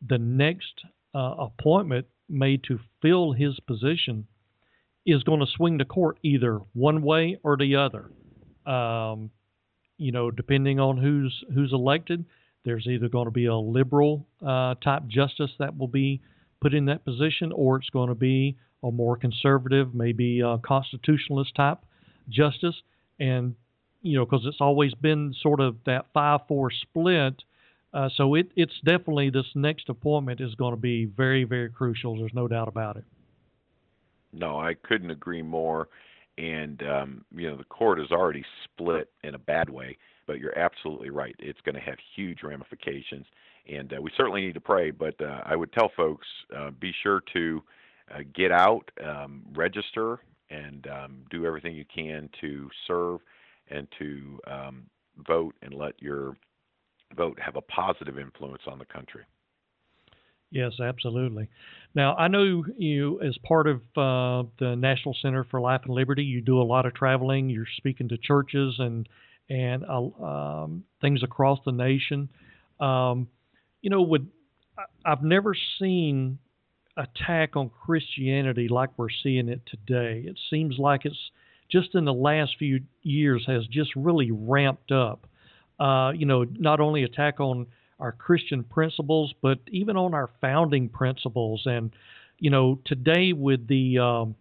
the 0.07 0.19
next 0.19 0.85
uh, 1.15 1.35
appointment 1.39 2.07
made 2.29 2.63
to 2.65 2.81
fill 3.01 3.33
his 3.33 3.61
position 3.61 4.27
is 5.07 5.23
going 5.23 5.41
to 5.41 5.47
swing 5.47 5.79
the 5.79 5.85
court 5.85 6.19
either 6.23 6.61
one 6.73 7.03
way 7.03 7.39
or 7.43 7.57
the 7.57 7.77
other. 7.77 8.11
Um, 8.67 9.31
you 9.97 10.13
know, 10.13 10.31
depending 10.31 10.81
on 10.81 10.97
who's 10.97 11.45
who's 11.55 11.73
elected, 11.73 12.25
there's 12.65 12.87
either 12.87 13.09
going 13.09 13.27
to 13.27 13.31
be 13.31 13.47
a 13.47 13.57
liberal 13.57 14.27
uh, 14.45 14.75
type 14.77 15.07
justice 15.07 15.53
that 15.59 15.77
will 15.77 15.89
be 15.89 16.21
put 16.61 16.75
in 16.75 16.87
that 16.87 17.05
position, 17.05 17.53
or 17.53 17.77
it's 17.77 17.91
going 17.91 18.09
to 18.09 18.15
be 18.15 18.57
a 18.83 18.91
more 18.91 19.17
conservative, 19.17 19.95
maybe 19.95 20.41
a 20.41 20.59
constitutionalist 20.59 21.55
type 21.55 21.79
justice. 22.29 22.77
And 23.21 23.55
you 24.03 24.19
know, 24.19 24.27
because 24.27 24.45
it's 24.47 24.61
always 24.61 24.95
been 24.95 25.35
sort 25.41 25.61
of 25.61 25.77
that 25.87 26.07
five-four 26.13 26.71
split. 26.71 27.43
Uh, 27.93 28.09
so 28.17 28.35
it, 28.35 28.51
it's 28.57 28.75
definitely 28.85 29.31
this 29.31 29.47
next 29.55 29.89
appointment 29.89 30.41
is 30.41 30.57
going 30.57 30.73
to 30.73 30.81
be 30.81 31.05
very, 31.05 31.45
very 31.45 31.71
crucial. 31.71 32.19
There's 32.19 32.35
no 32.35 32.49
doubt 32.49 32.67
about 32.67 32.97
it. 32.97 33.05
No, 34.33 34.59
I 34.59 34.75
couldn't 34.75 35.11
agree 35.11 35.43
more. 35.43 35.89
And 36.39 36.83
um, 36.83 37.25
you 37.35 37.49
know, 37.49 37.57
the 37.57 37.65
court 37.65 38.01
is 38.01 38.11
already 38.11 38.45
split 38.65 39.11
in 39.23 39.35
a 39.35 39.39
bad 39.39 39.71
way. 39.71 39.97
But 40.27 40.39
you're 40.39 40.59
absolutely 40.59 41.11
right. 41.11 41.37
It's 41.39 41.61
going 41.61 41.75
to 41.75 41.81
have 41.83 41.97
huge 42.17 42.43
ramifications, 42.43 43.27
and 43.69 43.93
uh, 43.93 44.01
we 44.01 44.11
certainly 44.17 44.41
need 44.41 44.55
to 44.55 44.61
pray. 44.61 44.91
But 44.91 45.21
uh, 45.21 45.43
I 45.45 45.55
would 45.55 45.73
tell 45.73 45.91
folks 45.95 46.27
uh, 46.57 46.71
be 46.71 46.95
sure 47.03 47.23
to 47.35 47.63
uh, 48.13 48.21
get 48.35 48.51
out, 48.51 48.91
um, 49.05 49.43
register, 49.55 50.21
and 50.51 50.87
um, 50.87 51.25
do 51.31 51.45
everything 51.47 51.75
you 51.75 51.85
can 51.95 52.31
to 52.41 52.71
serve 52.87 53.21
and 53.69 53.87
to 53.99 54.39
um, 54.47 54.87
vote 55.27 55.55
and 55.63 55.75
let 55.75 56.01
your 56.01 56.37
vote 57.17 57.39
have 57.41 57.57
a 57.57 57.63
positive 57.63 58.19
influence 58.19 58.63
on 58.67 58.79
the 58.79 58.85
country. 58.85 59.25
Yes, 60.51 60.79
absolutely. 60.81 61.49
Now, 61.95 62.15
I 62.15 62.29
know 62.29 62.65
you, 62.77 63.21
as 63.21 63.37
part 63.39 63.67
of 63.67 63.81
uh, 63.97 64.49
the 64.59 64.77
National 64.77 65.15
Center 65.15 65.45
for 65.45 65.61
Life 65.61 65.83
and 65.85 65.95
Liberty, 65.95 66.25
you 66.25 66.41
do 66.41 66.61
a 66.61 66.63
lot 66.63 66.87
of 66.87 66.95
traveling. 66.95 67.51
You're 67.51 67.67
speaking 67.77 68.09
to 68.09 68.19
churches 68.19 68.77
and 68.79 69.09
and 69.51 69.85
uh, 69.85 70.25
um, 70.25 70.85
things 71.01 71.23
across 71.23 71.59
the 71.67 71.73
nation. 71.73 72.31
Um, 72.81 73.29
you 73.83 73.91
know, 73.91 74.03
would 74.03 74.29
I've 75.05 75.23
never 75.23 75.55
seen 75.79 76.39
attack 76.97 77.57
on 77.57 77.71
Christianity 77.71 78.69
like 78.69 78.91
we're 78.97 79.09
seeing 79.11 79.49
it 79.49 79.63
today. 79.67 80.25
It 80.27 80.39
seems 80.51 80.79
like 80.79 81.05
it's 81.05 81.31
just 81.71 81.95
in 81.95 82.05
the 82.05 82.13
last 82.15 82.57
few 82.59 82.81
years 83.03 83.45
has 83.47 83.67
just 83.67 83.95
really 83.97 84.31
ramped 84.31 84.93
up. 84.93 85.27
Uh, 85.81 86.13
you 86.15 86.27
know, 86.27 86.45
not 86.45 86.81
only 86.81 87.03
attack 87.03 87.41
on 87.41 87.67
our 88.01 88.13
Christian 88.13 88.65
principles, 88.65 89.35
but 89.41 89.59
even 89.69 89.97
on 89.97 90.15
our 90.15 90.31
founding 90.41 90.89
principles. 90.89 91.63
And 91.67 91.93
you 92.39 92.51
know, 92.51 92.81
today 92.85 93.33
with 93.33 93.67
the 93.69 93.99
um, 93.99 94.35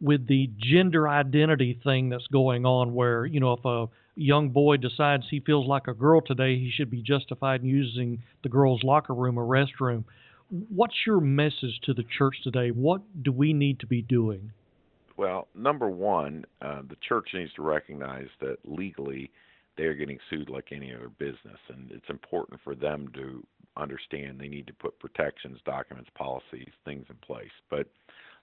with 0.00 0.26
the 0.26 0.50
gender 0.58 1.08
identity 1.08 1.78
thing 1.82 2.08
that's 2.08 2.26
going 2.26 2.66
on, 2.66 2.94
where 2.94 3.24
you 3.26 3.40
know, 3.40 3.52
if 3.52 3.64
a 3.64 3.88
young 4.14 4.50
boy 4.50 4.76
decides 4.76 5.24
he 5.28 5.40
feels 5.40 5.66
like 5.66 5.88
a 5.88 5.94
girl 5.94 6.20
today, 6.20 6.58
he 6.58 6.70
should 6.70 6.90
be 6.90 7.02
justified 7.02 7.62
in 7.62 7.68
using 7.68 8.22
the 8.42 8.48
girls' 8.48 8.82
locker 8.82 9.14
room 9.14 9.38
or 9.38 9.46
restroom. 9.46 10.04
What's 10.68 11.06
your 11.06 11.20
message 11.20 11.80
to 11.84 11.94
the 11.94 12.04
church 12.18 12.42
today? 12.42 12.70
What 12.70 13.00
do 13.22 13.32
we 13.32 13.54
need 13.54 13.80
to 13.80 13.86
be 13.86 14.02
doing? 14.02 14.52
Well, 15.16 15.48
number 15.54 15.88
one, 15.88 16.44
uh, 16.60 16.82
the 16.88 16.96
church 16.96 17.30
needs 17.32 17.52
to 17.54 17.62
recognize 17.62 18.28
that 18.40 18.58
legally 18.64 19.30
they're 19.76 19.94
getting 19.94 20.18
sued 20.28 20.48
like 20.48 20.68
any 20.72 20.94
other 20.94 21.08
business, 21.08 21.58
and 21.68 21.90
it's 21.90 22.08
important 22.10 22.60
for 22.62 22.74
them 22.74 23.08
to 23.14 23.44
understand 23.76 24.38
they 24.38 24.48
need 24.48 24.66
to 24.66 24.74
put 24.74 24.98
protections, 24.98 25.58
documents, 25.64 26.10
policies, 26.14 26.68
things 26.84 27.06
in 27.08 27.16
place. 27.16 27.50
But 27.70 27.86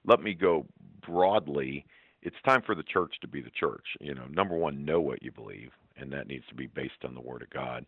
let 0.05 0.21
me 0.21 0.33
go 0.33 0.65
broadly. 1.05 1.85
It's 2.21 2.35
time 2.45 2.61
for 2.65 2.75
the 2.75 2.83
church 2.83 3.13
to 3.21 3.27
be 3.27 3.41
the 3.41 3.51
church. 3.51 3.85
You 4.01 4.15
know, 4.15 4.25
number 4.29 4.55
one, 4.55 4.83
know 4.85 4.99
what 4.99 5.21
you 5.21 5.31
believe, 5.31 5.71
and 5.97 6.11
that 6.11 6.27
needs 6.27 6.45
to 6.49 6.55
be 6.55 6.67
based 6.67 7.05
on 7.05 7.13
the 7.13 7.21
Word 7.21 7.43
of 7.43 7.49
God. 7.51 7.85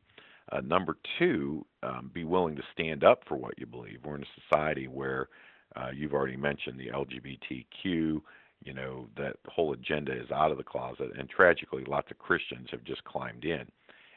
Uh, 0.52 0.62
number 0.62 0.98
two, 1.18 1.66
um, 1.84 2.12
be 2.14 2.24
willing 2.24 2.56
to 2.56 2.64
stand 2.74 3.04
up 3.04 3.24
for 3.28 3.38
what 3.38 3.58
you 3.58 3.66
believe. 3.66 4.00
We're 4.04 4.16
in 4.16 4.24
a 4.24 4.42
society 4.50 4.88
where 4.88 5.30
uh, 5.76 5.90
you've 5.94 6.14
already 6.14 6.36
mentioned 6.36 6.80
the 6.80 6.90
LGBTQ 6.90 8.22
you 8.64 8.74
know 8.74 9.08
that 9.18 9.38
whole 9.48 9.74
agenda 9.74 10.14
is 10.14 10.32
out 10.32 10.52
of 10.52 10.58
the 10.58 10.64
closet 10.64 11.12
and 11.18 11.30
tragically 11.30 11.84
lots 11.86 12.12
of 12.12 12.20
christians 12.20 12.68
have 12.72 12.84
just 12.84 13.04
climbed 13.04 13.46
in 13.46 13.66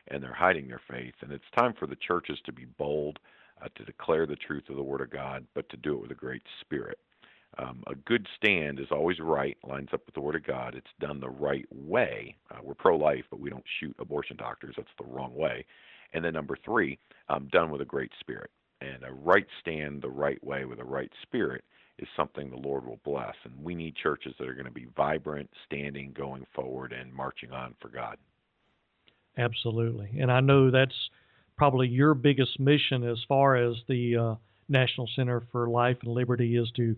and 0.09 0.23
they're 0.23 0.35
hiding 0.35 0.69
their 0.69 0.81
faith 0.91 1.15
and 1.23 1.33
it's 1.33 1.45
time 1.57 1.73
for 1.79 1.87
the 1.87 1.97
churches 1.97 2.39
to 2.45 2.53
be 2.53 2.67
bold 2.79 3.19
uh, 3.63 3.69
to 3.77 3.85
declare 3.85 4.27
the 4.27 4.37
truth 4.37 4.65
of 4.69 4.77
the 4.77 4.83
word 4.83 5.01
of 5.01 5.11
god 5.11 5.47
but 5.55 5.69
to 5.69 5.77
do 5.77 5.95
it 5.95 6.03
with 6.03 6.11
a 6.11 6.15
great 6.15 6.43
spirit. 6.61 6.99
Um, 7.59 7.85
a 7.87 7.95
good 7.95 8.27
stand 8.37 8.81
is 8.81 8.89
always 8.91 9.21
right 9.21 9.57
lines 9.63 9.91
up 9.93 10.03
with 10.07 10.15
the 10.17 10.21
word 10.21 10.35
of 10.35 10.45
god. 10.45 10.75
It's 10.75 10.87
done 11.01 11.21
the 11.21 11.31
right 11.31 11.67
way. 11.73 12.37
Uh, 12.51 12.59
we're 12.63 12.75
pro-life 12.75 13.25
but 13.31 13.39
we 13.41 13.49
don't 13.51 13.65
shoot 13.79 13.95
abortion 14.01 14.37
doctors. 14.37 14.75
That's 14.77 14.89
the 14.99 15.07
wrong 15.07 15.35
way. 15.35 15.65
And 16.13 16.25
then 16.25 16.33
number 16.35 16.57
three 16.65 16.99
um, 17.29 17.49
done 17.53 17.71
with 17.71 17.81
a 17.81 17.87
great 17.87 18.13
spirit. 18.19 18.51
And 18.81 19.05
a 19.05 19.13
right 19.13 19.47
stand 19.61 20.03
the 20.03 20.11
right 20.11 20.43
way 20.45 20.65
with 20.65 20.81
a 20.81 20.85
right 20.85 21.13
spirit 21.23 21.65
is 21.99 22.09
something 22.17 22.51
the 22.51 22.57
Lord 22.57 22.87
will 22.87 23.01
bless. 23.05 23.35
And 23.45 23.53
we 23.63 23.75
need 23.75 23.95
churches 23.97 24.35
that 24.39 24.49
are 24.49 24.55
going 24.55 24.67
to 24.67 24.73
be 24.73 24.87
vibrant, 24.97 25.51
standing, 25.67 26.13
going 26.13 26.47
forward, 26.55 26.93
and 26.93 27.13
marching 27.13 27.53
on 27.53 27.75
for 27.81 27.89
God. 27.89 28.17
Absolutely. 29.39 30.11
And 30.21 30.31
I 30.31 30.41
know 30.41 30.71
that's 30.71 31.11
probably 31.57 31.89
your 31.89 32.15
biggest 32.15 32.59
mission 32.59 33.05
as 33.05 33.23
far 33.29 33.57
as 33.57 33.77
the 33.89 34.17
uh, 34.17 34.35
National 34.69 35.09
Center 35.15 35.43
for 35.53 35.69
Life 35.69 35.99
and 36.03 36.13
Liberty 36.13 36.57
is 36.57 36.71
to 36.73 36.97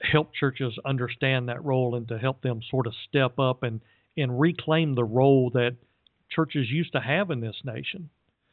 help 0.00 0.34
churches 0.34 0.78
understand 0.84 1.48
that 1.48 1.64
role 1.64 1.94
and 1.94 2.06
to 2.08 2.18
help 2.18 2.42
them 2.42 2.60
sort 2.70 2.86
of 2.86 2.94
step 3.08 3.38
up 3.38 3.62
and, 3.62 3.80
and 4.16 4.38
reclaim 4.38 4.94
the 4.94 5.04
role 5.04 5.50
that 5.50 5.76
churches 6.28 6.70
used 6.70 6.92
to 6.92 7.00
have 7.00 7.30
in 7.30 7.40
this 7.40 7.60
nation. 7.64 8.08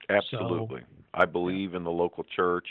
Absolutely. 0.09 0.81
So, 0.81 0.85
I 1.13 1.25
believe 1.25 1.73
in 1.73 1.83
the 1.83 1.91
local 1.91 2.23
church. 2.23 2.67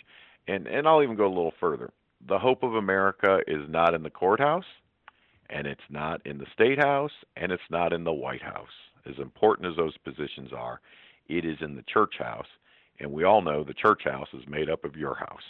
And, 0.46 0.66
and 0.66 0.86
I'll 0.86 1.02
even 1.02 1.16
go 1.16 1.26
a 1.26 1.28
little 1.28 1.54
further 1.60 1.92
the 2.26 2.38
hope 2.38 2.62
of 2.62 2.74
America 2.74 3.40
is 3.46 3.68
not 3.68 3.94
in 3.94 4.02
the 4.02 4.10
courthouse, 4.10 4.64
and 5.50 5.66
it's 5.66 5.80
not 5.88 6.24
in 6.26 6.38
the 6.38 6.46
state 6.52 6.78
house, 6.78 7.12
and 7.36 7.52
it's 7.52 7.62
not 7.70 7.92
in 7.92 8.04
the 8.04 8.12
White 8.12 8.42
House. 8.42 8.66
As 9.06 9.18
important 9.18 9.68
as 9.68 9.76
those 9.76 9.96
positions 9.98 10.52
are, 10.52 10.80
it 11.28 11.44
is 11.44 11.56
in 11.60 11.76
the 11.76 11.82
church 11.82 12.14
house, 12.18 12.48
and 13.00 13.10
we 13.12 13.24
all 13.24 13.40
know 13.40 13.64
the 13.64 13.74
church 13.74 14.02
house 14.04 14.28
is 14.34 14.46
made 14.48 14.68
up 14.68 14.84
of 14.84 14.96
your 14.96 15.14
house. 15.14 15.42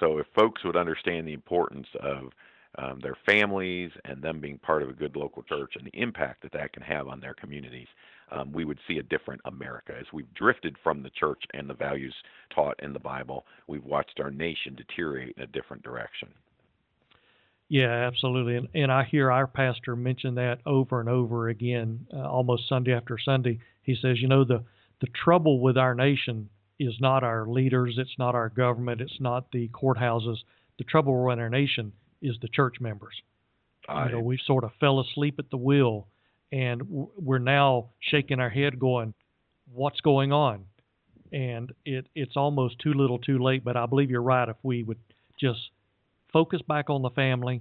So 0.00 0.18
if 0.18 0.26
folks 0.34 0.64
would 0.64 0.76
understand 0.76 1.26
the 1.26 1.32
importance 1.32 1.86
of 2.00 2.30
um, 2.76 3.00
their 3.00 3.16
families 3.26 3.90
and 4.04 4.22
them 4.22 4.40
being 4.40 4.58
part 4.58 4.82
of 4.82 4.90
a 4.90 4.94
good 4.94 5.16
local 5.16 5.42
church 5.42 5.74
and 5.76 5.86
the 5.86 5.98
impact 5.98 6.42
that 6.42 6.52
that 6.52 6.72
can 6.72 6.82
have 6.82 7.08
on 7.08 7.20
their 7.20 7.34
communities, 7.34 7.88
um, 8.30 8.52
we 8.52 8.64
would 8.64 8.78
see 8.86 8.98
a 8.98 9.02
different 9.02 9.40
America. 9.44 9.94
As 9.98 10.06
we've 10.12 10.32
drifted 10.34 10.76
from 10.82 11.02
the 11.02 11.10
church 11.10 11.42
and 11.54 11.68
the 11.68 11.74
values 11.74 12.14
taught 12.54 12.78
in 12.82 12.92
the 12.92 12.98
Bible, 12.98 13.44
we've 13.66 13.84
watched 13.84 14.20
our 14.20 14.30
nation 14.30 14.74
deteriorate 14.74 15.34
in 15.36 15.42
a 15.42 15.46
different 15.46 15.82
direction. 15.82 16.28
Yeah, 17.68 17.90
absolutely. 17.90 18.56
And, 18.56 18.68
and 18.74 18.90
I 18.90 19.04
hear 19.04 19.30
our 19.30 19.46
pastor 19.46 19.94
mention 19.94 20.34
that 20.36 20.60
over 20.64 21.00
and 21.00 21.08
over 21.08 21.48
again, 21.48 22.06
uh, 22.12 22.28
almost 22.28 22.68
Sunday 22.68 22.94
after 22.94 23.18
Sunday. 23.18 23.60
He 23.82 23.94
says, 23.94 24.20
you 24.20 24.28
know, 24.28 24.44
the, 24.44 24.64
the 25.00 25.06
trouble 25.08 25.60
with 25.60 25.76
our 25.76 25.94
nation 25.94 26.48
is 26.78 26.94
not 27.00 27.24
our 27.24 27.46
leaders, 27.46 27.96
it's 27.98 28.18
not 28.18 28.34
our 28.34 28.48
government, 28.48 29.00
it's 29.00 29.20
not 29.20 29.50
the 29.52 29.68
courthouses. 29.68 30.38
The 30.78 30.84
trouble 30.84 31.24
with 31.24 31.38
our 31.38 31.50
nation 31.50 31.92
is 32.22 32.36
the 32.40 32.48
church 32.48 32.80
members. 32.80 33.22
I, 33.88 34.06
you 34.06 34.12
know, 34.12 34.20
we've 34.20 34.40
sort 34.40 34.64
of 34.64 34.70
fell 34.80 35.00
asleep 35.00 35.36
at 35.38 35.50
the 35.50 35.56
wheel 35.56 36.06
and 36.52 36.82
we're 36.88 37.38
now 37.38 37.90
shaking 38.00 38.40
our 38.40 38.48
head 38.48 38.78
going 38.78 39.14
what's 39.72 40.00
going 40.00 40.32
on? 40.32 40.64
And 41.32 41.72
it 41.84 42.06
it's 42.14 42.36
almost 42.36 42.78
too 42.78 42.94
little 42.94 43.18
too 43.18 43.38
late 43.38 43.62
but 43.62 43.76
i 43.76 43.84
believe 43.84 44.10
you're 44.10 44.22
right 44.22 44.48
if 44.48 44.56
we 44.62 44.82
would 44.82 44.98
just 45.38 45.70
focus 46.32 46.62
back 46.62 46.88
on 46.88 47.02
the 47.02 47.10
family 47.10 47.60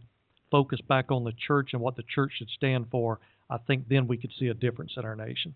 focus 0.50 0.80
back 0.88 1.12
on 1.12 1.26
the 1.26 1.34
church 1.34 1.74
and 1.74 1.82
what 1.82 1.98
the 1.98 2.04
church 2.04 2.32
should 2.38 2.50
stand 2.50 2.86
for 2.90 3.20
i 3.50 3.58
think 3.58 3.90
then 3.90 4.08
we 4.08 4.16
could 4.16 4.32
see 4.40 4.48
a 4.48 4.54
difference 4.54 4.94
in 4.96 5.04
our 5.04 5.18
nation. 5.18 5.54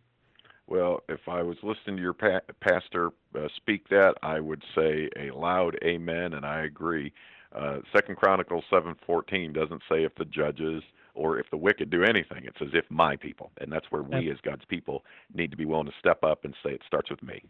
Well 0.67 1.03
if 1.07 1.21
i 1.29 1.41
was 1.41 1.55
listening 1.63 1.95
to 1.95 2.01
your 2.01 2.11
pa- 2.11 2.41
pastor 2.59 3.11
uh, 3.33 3.47
speak 3.55 3.87
that 3.87 4.15
i 4.21 4.41
would 4.41 4.63
say 4.75 5.09
a 5.15 5.31
loud 5.31 5.77
amen 5.81 6.33
and 6.33 6.45
i 6.45 6.63
agree. 6.65 7.13
Uh, 7.55 7.79
second 7.93 8.17
chronicles 8.17 8.65
7.14 8.69 9.53
doesn't 9.53 9.81
say 9.89 10.03
if 10.03 10.13
the 10.15 10.25
judges 10.25 10.83
or 11.13 11.39
if 11.39 11.49
the 11.49 11.57
wicked 11.57 11.89
do 11.89 12.03
anything, 12.03 12.43
it's 12.43 12.61
as 12.61 12.69
if 12.73 12.85
my 12.89 13.15
people. 13.15 13.51
And 13.59 13.71
that's 13.71 13.85
where 13.89 14.03
we 14.03 14.31
as 14.31 14.37
God's 14.43 14.65
people 14.65 15.03
need 15.33 15.51
to 15.51 15.57
be 15.57 15.65
willing 15.65 15.87
to 15.87 15.93
step 15.99 16.23
up 16.23 16.45
and 16.45 16.53
say 16.63 16.71
it 16.71 16.81
starts 16.85 17.09
with 17.09 17.21
me. 17.23 17.43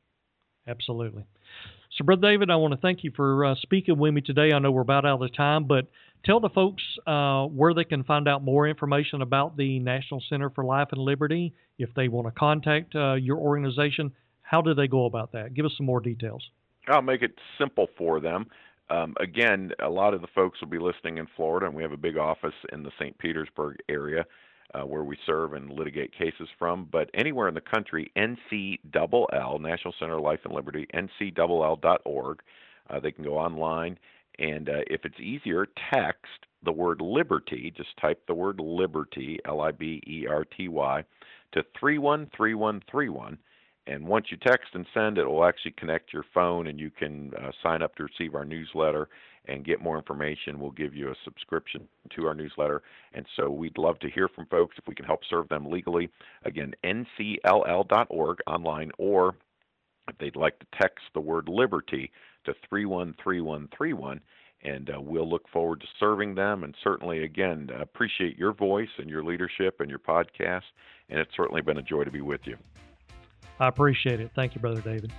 Absolutely. 0.68 1.26
So, 1.98 2.06
Brother 2.06 2.22
David, 2.22 2.52
I 2.52 2.56
want 2.56 2.74
to 2.74 2.80
thank 2.80 3.04
you 3.04 3.12
for 3.16 3.46
uh, 3.46 3.56
speaking 3.56 3.98
with 3.98 4.14
me 4.14 4.22
today. 4.22 4.54
I 4.54 4.60
know 4.60 4.72
we're 4.72 4.82
about 4.82 5.06
out 5.06 5.22
of 5.22 5.34
time, 5.34 5.66
but 5.66 5.88
tell 6.24 6.40
the 6.40 6.50
folks 6.50 6.84
uh, 7.08 7.46
where 7.46 7.74
they 7.74 7.84
can 7.84 8.04
find 8.04 8.28
out 8.28 8.44
more 8.44 8.68
information 8.68 9.22
about 9.22 9.58
the 9.58 9.80
National 9.80 10.22
Center 10.30 10.50
for 10.50 10.64
Life 10.64 10.90
and 10.92 11.02
Liberty. 11.02 11.54
If 11.80 11.94
they 11.96 12.08
want 12.08 12.28
to 12.28 12.32
contact 12.32 12.96
uh, 12.96 13.16
your 13.16 13.38
organization, 13.38 14.12
how 14.42 14.62
do 14.62 14.74
they 14.74 14.88
go 14.88 15.06
about 15.06 15.32
that? 15.32 15.54
Give 15.54 15.66
us 15.66 15.74
some 15.76 15.86
more 15.86 16.00
details. 16.00 16.48
I'll 16.88 17.02
make 17.02 17.22
it 17.22 17.34
simple 17.60 17.88
for 17.98 18.20
them. 18.20 18.46
Um, 18.92 19.16
again, 19.22 19.72
a 19.80 19.90
lot 19.90 20.14
of 20.14 20.22
the 20.22 20.28
folks 20.36 20.60
will 20.60 20.68
be 20.68 20.78
listening 20.78 21.18
in 21.18 21.28
Florida, 21.38 21.66
and 21.66 21.76
we 21.76 21.82
have 21.82 21.94
a 21.94 21.98
big 21.98 22.18
office 22.18 22.54
in 22.74 22.84
the 22.84 22.92
St. 23.00 23.18
Petersburg 23.18 23.78
area 23.88 24.26
uh, 24.76 24.82
where 24.82 25.04
we 25.04 25.18
serve 25.26 25.54
and 25.54 25.72
litigate 25.72 26.12
cases 26.12 26.50
from. 26.60 26.90
But 26.92 27.10
anywhere 27.14 27.48
in 27.48 27.54
the 27.54 27.62
country, 27.62 28.12
NCLL, 28.18 29.62
National 29.62 29.94
Center 29.98 30.18
of 30.18 30.24
Life 30.24 30.42
and 30.44 30.54
Liberty, 30.54 30.88
NCLL.org. 30.94 32.40
Uh, 32.90 33.00
they 33.00 33.12
can 33.14 33.24
go 33.24 33.38
online, 33.38 33.98
and 34.40 34.68
uh, 34.68 34.82
if 34.88 35.06
it's 35.06 35.20
easier, 35.22 35.68
text 35.94 36.46
the 36.64 36.72
word 36.74 37.00
liberty. 37.00 37.74
Just 37.76 37.96
type 37.98 38.22
the 38.28 38.34
word 38.34 38.60
liberty, 38.60 39.40
L 39.46 39.62
I 39.62 39.72
B 39.72 40.02
E 40.06 40.26
R 40.28 40.44
T 40.44 40.68
Y, 40.68 41.04
to 41.54 41.64
313131 41.80 43.38
and 43.92 44.08
once 44.08 44.28
you 44.30 44.38
text 44.38 44.70
and 44.74 44.86
send, 44.94 45.18
it 45.18 45.26
will 45.26 45.44
actually 45.44 45.72
connect 45.72 46.14
your 46.14 46.24
phone, 46.34 46.68
and 46.68 46.80
you 46.80 46.90
can 46.90 47.32
uh, 47.36 47.52
sign 47.62 47.82
up 47.82 47.94
to 47.96 48.04
receive 48.04 48.36
our 48.36 48.46
newsletter 48.46 49.10
and 49.46 49.66
get 49.66 49.82
more 49.82 49.98
information. 49.98 50.60
We'll 50.60 50.72
give 50.72 50.96
you 50.96 51.10
a 51.10 51.16
subscription 51.26 51.88
to 52.16 52.26
our 52.26 52.34
newsletter. 52.34 52.84
And 53.14 53.26
so 53.36 53.50
we'd 53.50 53.78
love 53.78 54.00
to 54.00 54.10
hear 54.10 54.30
from 54.30 54.46
folks 54.46 54.78
if 54.78 54.88
we 54.88 54.96
can 54.96 55.06
help 55.06 55.22
serve 55.30 55.50
them 55.50 55.70
legally. 55.70 56.10
Again, 56.46 56.74
ncll.org 56.86 58.38
online, 58.48 58.92
or 58.98 59.36
if 60.08 60.18
they'd 60.20 60.36
like 60.38 60.58
to 60.60 60.68
text 60.80 61.04
the 61.14 61.20
word 61.20 61.50
liberty 61.50 62.12
to 62.46 62.54
313131 62.70 64.22
and 64.64 64.92
uh, 64.92 65.02
we'll 65.02 65.28
look 65.28 65.50
forward 65.50 65.82
to 65.82 65.88
serving 66.00 66.36
them. 66.36 66.64
And 66.64 66.76
certainly, 66.84 67.24
again, 67.24 67.70
appreciate 67.80 68.38
your 68.38 68.54
voice 68.54 68.90
and 69.00 69.10
your 69.10 69.24
leadership 69.24 69.80
and 69.80 69.90
your 69.90 69.98
podcast. 69.98 70.62
And 71.10 71.20
it's 71.20 71.36
certainly 71.36 71.62
been 71.62 71.80
a 71.80 71.82
joy 71.82 72.04
to 72.04 72.12
be 72.12 72.22
with 72.22 72.42
you. 72.46 72.58
I 73.62 73.68
appreciate 73.68 74.20
it. 74.20 74.32
Thank 74.34 74.56
you, 74.56 74.62
Brother 74.62 74.82
David. 74.82 75.14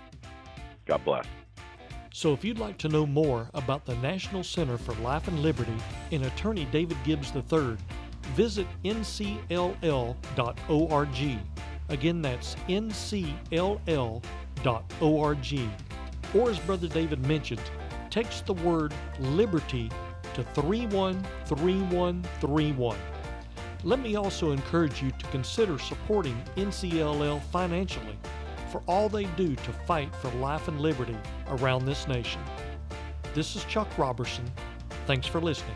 God 0.84 1.04
bless. 1.04 1.26
So, 2.12 2.32
if 2.32 2.44
you'd 2.44 2.58
like 2.58 2.76
to 2.78 2.88
know 2.88 3.06
more 3.06 3.48
about 3.54 3.86
the 3.86 3.94
National 3.96 4.42
Center 4.42 4.76
for 4.76 4.94
Life 4.94 5.28
and 5.28 5.38
Liberty 5.40 5.76
and 6.10 6.26
attorney 6.26 6.66
David 6.72 6.96
Gibbs 7.04 7.32
III, 7.34 7.76
visit 8.34 8.66
ncll.org. 8.84 10.18
Again, 11.88 12.20
that's 12.20 12.56
ncll.org. 12.68 13.32
Or, 16.34 16.50
as 16.50 16.58
Brother 16.58 16.88
David 16.88 17.24
mentioned, 17.26 17.62
text 18.10 18.46
the 18.46 18.54
word 18.54 18.92
liberty 19.20 19.88
to 20.34 20.42
313131. 20.42 22.96
Let 23.84 23.98
me 23.98 24.14
also 24.14 24.52
encourage 24.52 25.02
you 25.02 25.10
to 25.10 25.26
consider 25.26 25.76
supporting 25.78 26.40
NCLL 26.56 27.42
financially 27.50 28.16
for 28.70 28.80
all 28.86 29.08
they 29.08 29.24
do 29.24 29.56
to 29.56 29.72
fight 29.86 30.14
for 30.16 30.30
life 30.38 30.68
and 30.68 30.80
liberty 30.80 31.16
around 31.48 31.84
this 31.84 32.06
nation. 32.06 32.40
This 33.34 33.56
is 33.56 33.64
Chuck 33.64 33.88
Robertson. 33.98 34.44
Thanks 35.06 35.26
for 35.26 35.40
listening. 35.40 35.74